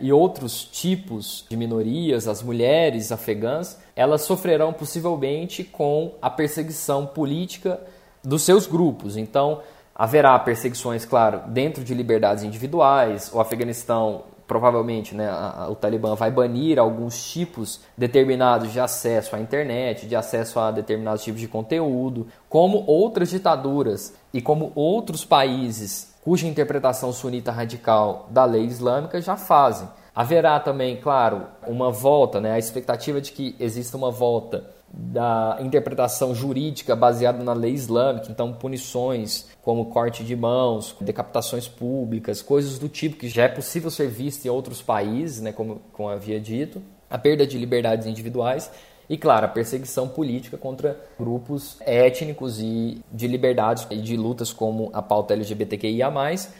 e 0.00 0.12
outros 0.12 0.64
tipos 0.64 1.46
de 1.48 1.56
minorias, 1.56 2.26
as 2.26 2.42
mulheres 2.42 3.12
afegãs, 3.12 3.78
elas 3.94 4.22
sofrerão 4.22 4.72
possivelmente 4.72 5.62
com 5.62 6.14
a 6.20 6.28
perseguição 6.28 7.06
política 7.06 7.78
dos 8.24 8.42
seus 8.42 8.66
grupos. 8.66 9.16
Então, 9.16 9.60
haverá 9.94 10.38
perseguições, 10.38 11.04
claro, 11.04 11.42
dentro 11.48 11.84
de 11.84 11.94
liberdades 11.94 12.44
individuais. 12.44 13.30
O 13.32 13.40
Afeganistão, 13.40 14.22
provavelmente, 14.46 15.14
né, 15.14 15.30
o 15.68 15.74
Talibã 15.74 16.14
vai 16.14 16.30
banir 16.30 16.78
alguns 16.78 17.30
tipos 17.30 17.80
determinados 17.96 18.72
de 18.72 18.80
acesso 18.80 19.36
à 19.36 19.40
internet, 19.40 20.06
de 20.06 20.16
acesso 20.16 20.58
a 20.58 20.70
determinados 20.70 21.22
tipos 21.22 21.40
de 21.40 21.48
conteúdo, 21.48 22.26
como 22.48 22.84
outras 22.86 23.30
ditaduras 23.30 24.14
e 24.32 24.40
como 24.40 24.72
outros 24.74 25.24
países 25.24 26.12
cuja 26.22 26.46
interpretação 26.46 27.12
sunita 27.12 27.50
radical 27.50 28.28
da 28.30 28.44
lei 28.44 28.64
islâmica 28.64 29.20
já 29.20 29.36
fazem. 29.36 29.88
Haverá 30.14 30.60
também, 30.60 30.96
claro, 30.96 31.46
uma 31.66 31.90
volta, 31.90 32.40
né, 32.40 32.52
a 32.52 32.58
expectativa 32.58 33.20
de 33.20 33.32
que 33.32 33.56
exista 33.58 33.96
uma 33.96 34.10
volta 34.10 34.64
da 34.92 35.56
interpretação 35.60 36.34
jurídica 36.34 36.94
baseada 36.94 37.42
na 37.42 37.54
lei 37.54 37.72
islâmica, 37.72 38.26
então 38.30 38.52
punições 38.52 39.48
como 39.62 39.86
corte 39.86 40.22
de 40.22 40.36
mãos, 40.36 40.94
decapitações 41.00 41.66
públicas, 41.66 42.42
coisas 42.42 42.78
do 42.78 42.88
tipo 42.88 43.16
que 43.16 43.28
já 43.28 43.44
é 43.44 43.48
possível 43.48 43.90
ser 43.90 44.08
visto 44.08 44.44
em 44.44 44.50
outros 44.50 44.82
países, 44.82 45.40
né, 45.40 45.52
como, 45.52 45.80
como 45.92 46.08
havia 46.08 46.38
dito, 46.38 46.82
a 47.08 47.16
perda 47.16 47.46
de 47.46 47.56
liberdades 47.56 48.06
individuais 48.06 48.70
e, 49.08 49.16
claro, 49.16 49.46
a 49.46 49.48
perseguição 49.48 50.08
política 50.08 50.56
contra 50.56 50.98
grupos 51.18 51.76
étnicos 51.80 52.60
e 52.60 53.02
de 53.10 53.26
liberdades 53.26 53.86
e 53.90 53.96
de 53.96 54.16
lutas 54.16 54.52
como 54.52 54.90
a 54.92 55.02
pauta 55.02 55.34
LGBTQIA. 55.34 56.12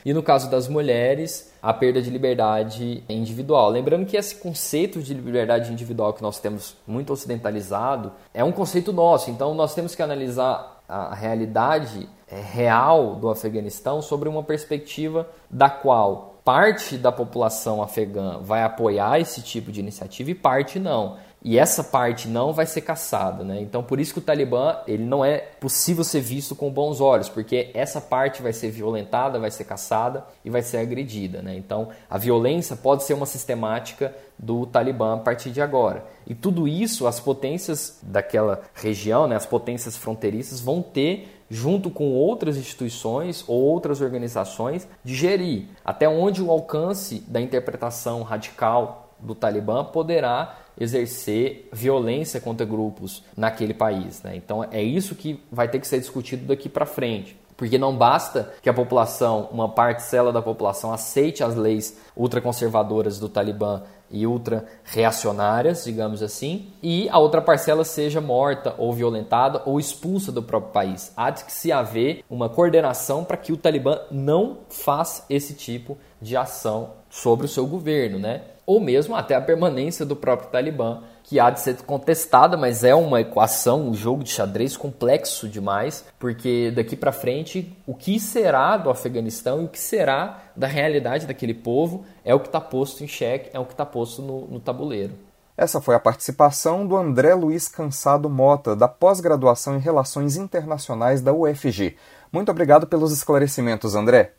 E 0.04 0.12
no 0.12 0.22
caso 0.22 0.50
das 0.50 0.68
mulheres, 0.68 1.52
a 1.62 1.72
perda 1.72 2.02
de 2.02 2.10
liberdade 2.10 3.04
individual. 3.08 3.70
Lembrando 3.70 4.04
que 4.04 4.16
esse 4.16 4.34
conceito 4.36 5.00
de 5.00 5.14
liberdade 5.14 5.72
individual 5.72 6.12
que 6.12 6.22
nós 6.22 6.40
temos 6.40 6.76
muito 6.86 7.12
ocidentalizado 7.12 8.12
é 8.34 8.42
um 8.42 8.52
conceito 8.52 8.92
nosso, 8.92 9.30
então 9.30 9.54
nós 9.54 9.74
temos 9.74 9.94
que 9.94 10.02
analisar 10.02 10.82
a 10.88 11.14
realidade 11.14 12.08
é, 12.28 12.40
real 12.40 13.14
do 13.14 13.30
Afeganistão 13.30 14.02
sobre 14.02 14.28
uma 14.28 14.42
perspectiva 14.42 15.28
da 15.48 15.70
qual 15.70 16.40
parte 16.44 16.98
da 16.98 17.12
população 17.12 17.80
afegã 17.80 18.38
vai 18.40 18.64
apoiar 18.64 19.20
esse 19.20 19.42
tipo 19.42 19.70
de 19.70 19.80
iniciativa 19.80 20.30
e 20.30 20.34
parte 20.34 20.78
não 20.78 21.16
e 21.44 21.58
essa 21.58 21.82
parte 21.82 22.28
não 22.28 22.52
vai 22.52 22.66
ser 22.66 22.82
caçada, 22.82 23.42
né? 23.42 23.60
Então 23.60 23.82
por 23.82 23.98
isso 23.98 24.12
que 24.12 24.20
o 24.20 24.22
Talibã 24.22 24.76
ele 24.86 25.04
não 25.04 25.24
é 25.24 25.38
possível 25.38 26.04
ser 26.04 26.20
visto 26.20 26.54
com 26.54 26.70
bons 26.70 27.00
olhos, 27.00 27.28
porque 27.28 27.70
essa 27.74 28.00
parte 28.00 28.40
vai 28.40 28.52
ser 28.52 28.70
violentada, 28.70 29.40
vai 29.40 29.50
ser 29.50 29.64
caçada 29.64 30.24
e 30.44 30.50
vai 30.50 30.62
ser 30.62 30.78
agredida, 30.78 31.42
né? 31.42 31.56
Então 31.56 31.88
a 32.08 32.16
violência 32.16 32.76
pode 32.76 33.02
ser 33.02 33.14
uma 33.14 33.26
sistemática 33.26 34.14
do 34.38 34.66
Talibã 34.66 35.14
a 35.14 35.18
partir 35.18 35.50
de 35.50 35.60
agora. 35.60 36.04
E 36.26 36.34
tudo 36.34 36.68
isso 36.68 37.06
as 37.06 37.18
potências 37.18 37.98
daquela 38.02 38.62
região, 38.74 39.26
né, 39.26 39.34
as 39.34 39.46
potências 39.46 39.96
fronteiriças 39.96 40.60
vão 40.60 40.80
ter 40.80 41.42
junto 41.50 41.90
com 41.90 42.12
outras 42.12 42.56
instituições 42.56 43.44
ou 43.46 43.60
outras 43.60 44.00
organizações 44.00 44.88
de 45.04 45.14
gerir 45.14 45.66
até 45.84 46.08
onde 46.08 46.42
o 46.42 46.50
alcance 46.50 47.20
da 47.28 47.40
interpretação 47.40 48.22
radical 48.22 49.10
do 49.20 49.34
Talibã 49.34 49.84
poderá 49.84 50.61
exercer 50.78 51.68
violência 51.72 52.40
contra 52.40 52.66
grupos 52.66 53.22
naquele 53.36 53.74
país. 53.74 54.22
Né? 54.22 54.36
Então 54.36 54.64
é 54.70 54.82
isso 54.82 55.14
que 55.14 55.42
vai 55.50 55.68
ter 55.68 55.78
que 55.78 55.86
ser 55.86 56.00
discutido 56.00 56.46
daqui 56.46 56.68
para 56.68 56.86
frente. 56.86 57.36
Porque 57.56 57.78
não 57.78 57.96
basta 57.96 58.52
que 58.60 58.68
a 58.68 58.74
população, 58.74 59.48
uma 59.52 59.68
parcela 59.68 60.32
da 60.32 60.42
população, 60.42 60.92
aceite 60.92 61.44
as 61.44 61.54
leis 61.54 61.96
ultraconservadoras 62.16 63.20
do 63.20 63.28
Talibã 63.28 63.82
e 64.10 64.26
ultra-reacionárias, 64.26 65.84
digamos 65.84 66.22
assim, 66.22 66.66
e 66.82 67.08
a 67.08 67.18
outra 67.18 67.40
parcela 67.40 67.84
seja 67.84 68.20
morta 68.20 68.74
ou 68.76 68.92
violentada 68.92 69.62
ou 69.64 69.80
expulsa 69.80 70.30
do 70.30 70.42
próprio 70.42 70.72
país. 70.72 71.12
Há 71.16 71.30
de 71.30 71.44
que 71.44 71.52
se 71.52 71.72
haver 71.72 72.22
uma 72.28 72.48
coordenação 72.48 73.24
para 73.24 73.36
que 73.38 73.52
o 73.52 73.56
Talibã 73.56 74.00
não 74.10 74.58
faça 74.68 75.24
esse 75.30 75.54
tipo 75.54 75.96
de 76.20 76.36
ação 76.36 76.90
sobre 77.08 77.46
o 77.46 77.48
seu 77.48 77.66
governo, 77.66 78.18
né? 78.18 78.42
Ou 78.66 78.80
mesmo 78.80 79.14
até 79.14 79.34
a 79.34 79.40
permanência 79.40 80.06
do 80.06 80.16
próprio 80.16 80.50
Talibã, 80.50 81.00
que 81.24 81.38
há 81.40 81.50
de 81.50 81.60
ser 81.60 81.76
contestada, 81.82 82.56
mas 82.56 82.84
é 82.84 82.94
uma 82.94 83.20
equação, 83.20 83.88
um 83.88 83.94
jogo 83.94 84.24
de 84.24 84.30
xadrez 84.30 84.76
complexo 84.76 85.48
demais, 85.48 86.04
porque 86.18 86.70
daqui 86.74 86.96
para 86.96 87.12
frente 87.12 87.76
o 87.86 87.94
que 87.94 88.18
será 88.18 88.76
do 88.76 88.90
Afeganistão 88.90 89.62
e 89.62 89.64
o 89.64 89.68
que 89.68 89.78
será 89.78 90.42
da 90.56 90.66
realidade 90.66 91.26
daquele 91.26 91.54
povo 91.54 92.04
é 92.24 92.34
o 92.34 92.40
que 92.40 92.48
está 92.48 92.60
posto 92.60 93.02
em 93.02 93.08
xeque, 93.08 93.50
é 93.52 93.58
o 93.58 93.64
que 93.64 93.72
está 93.72 93.86
posto 93.86 94.20
no, 94.22 94.46
no 94.46 94.60
tabuleiro. 94.60 95.14
Essa 95.56 95.80
foi 95.80 95.94
a 95.94 96.00
participação 96.00 96.86
do 96.86 96.96
André 96.96 97.34
Luiz 97.34 97.68
Cansado 97.68 98.28
Mota, 98.28 98.74
da 98.74 98.88
pós-graduação 98.88 99.76
em 99.76 99.80
Relações 99.80 100.36
Internacionais 100.36 101.20
da 101.20 101.32
UFG. 101.32 101.96
Muito 102.32 102.50
obrigado 102.50 102.86
pelos 102.86 103.12
esclarecimentos, 103.12 103.94
André. 103.94 104.32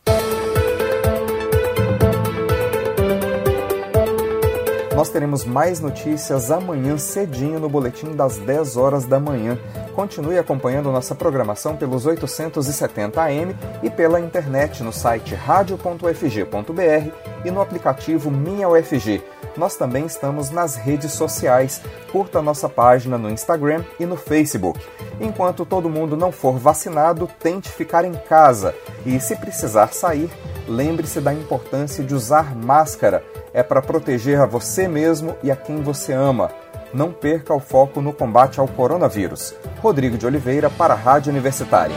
Nós 5.04 5.10
teremos 5.10 5.44
mais 5.44 5.82
notícias 5.82 6.50
amanhã 6.50 6.98
cedinho 6.98 7.60
no 7.60 7.68
boletim 7.68 8.16
das 8.16 8.38
10 8.38 8.78
horas 8.78 9.04
da 9.04 9.20
manhã. 9.20 9.60
Continue 9.94 10.38
acompanhando 10.38 10.94
nossa 10.94 11.14
programação 11.14 11.76
pelos 11.76 12.06
870 12.06 13.22
AM 13.22 13.54
e 13.84 13.90
pela 13.90 14.18
internet 14.22 14.82
no 14.82 14.94
site 14.94 15.36
radio.ufg.br 15.36 17.12
e 17.44 17.52
no 17.52 17.60
aplicativo 17.60 18.32
Minha 18.32 18.70
UFG. 18.70 19.22
Nós 19.58 19.76
também 19.76 20.06
estamos 20.06 20.50
nas 20.52 20.78
redes 20.78 21.12
sociais. 21.12 21.82
Curta 22.10 22.42
nossa 22.42 22.70
página 22.70 23.18
no 23.18 23.30
Instagram 23.30 23.84
e 24.00 24.06
no 24.06 24.16
Facebook. 24.16 24.80
Enquanto 25.20 25.66
todo 25.66 25.90
mundo 25.90 26.16
não 26.16 26.32
for 26.32 26.58
vacinado, 26.58 27.30
tente 27.42 27.68
ficar 27.68 28.06
em 28.06 28.14
casa 28.14 28.74
e, 29.06 29.20
se 29.20 29.36
precisar 29.36 29.94
sair, 29.94 30.32
lembre-se 30.66 31.20
da 31.20 31.34
importância 31.34 32.06
de 32.06 32.16
usar 32.16 32.56
máscara 32.56 33.22
é 33.54 33.62
para 33.62 33.82
proteger 33.82 34.40
a 34.40 34.46
você 34.46 34.88
mesmo 34.88 35.38
e 35.44 35.52
a 35.52 35.56
quem 35.56 35.82
você 35.82 36.12
ama. 36.12 36.52
Não 36.94 37.12
perca 37.12 37.54
o 37.54 37.60
foco 37.60 38.02
no 38.02 38.14
combate 38.14 38.60
ao 38.60 38.68
coronavírus. 38.68 39.54
Rodrigo 39.82 40.18
de 40.18 40.26
Oliveira 40.26 40.70
para 40.70 40.94
a 40.94 40.98
Rádio 40.98 41.32
Universitária. 41.32 41.96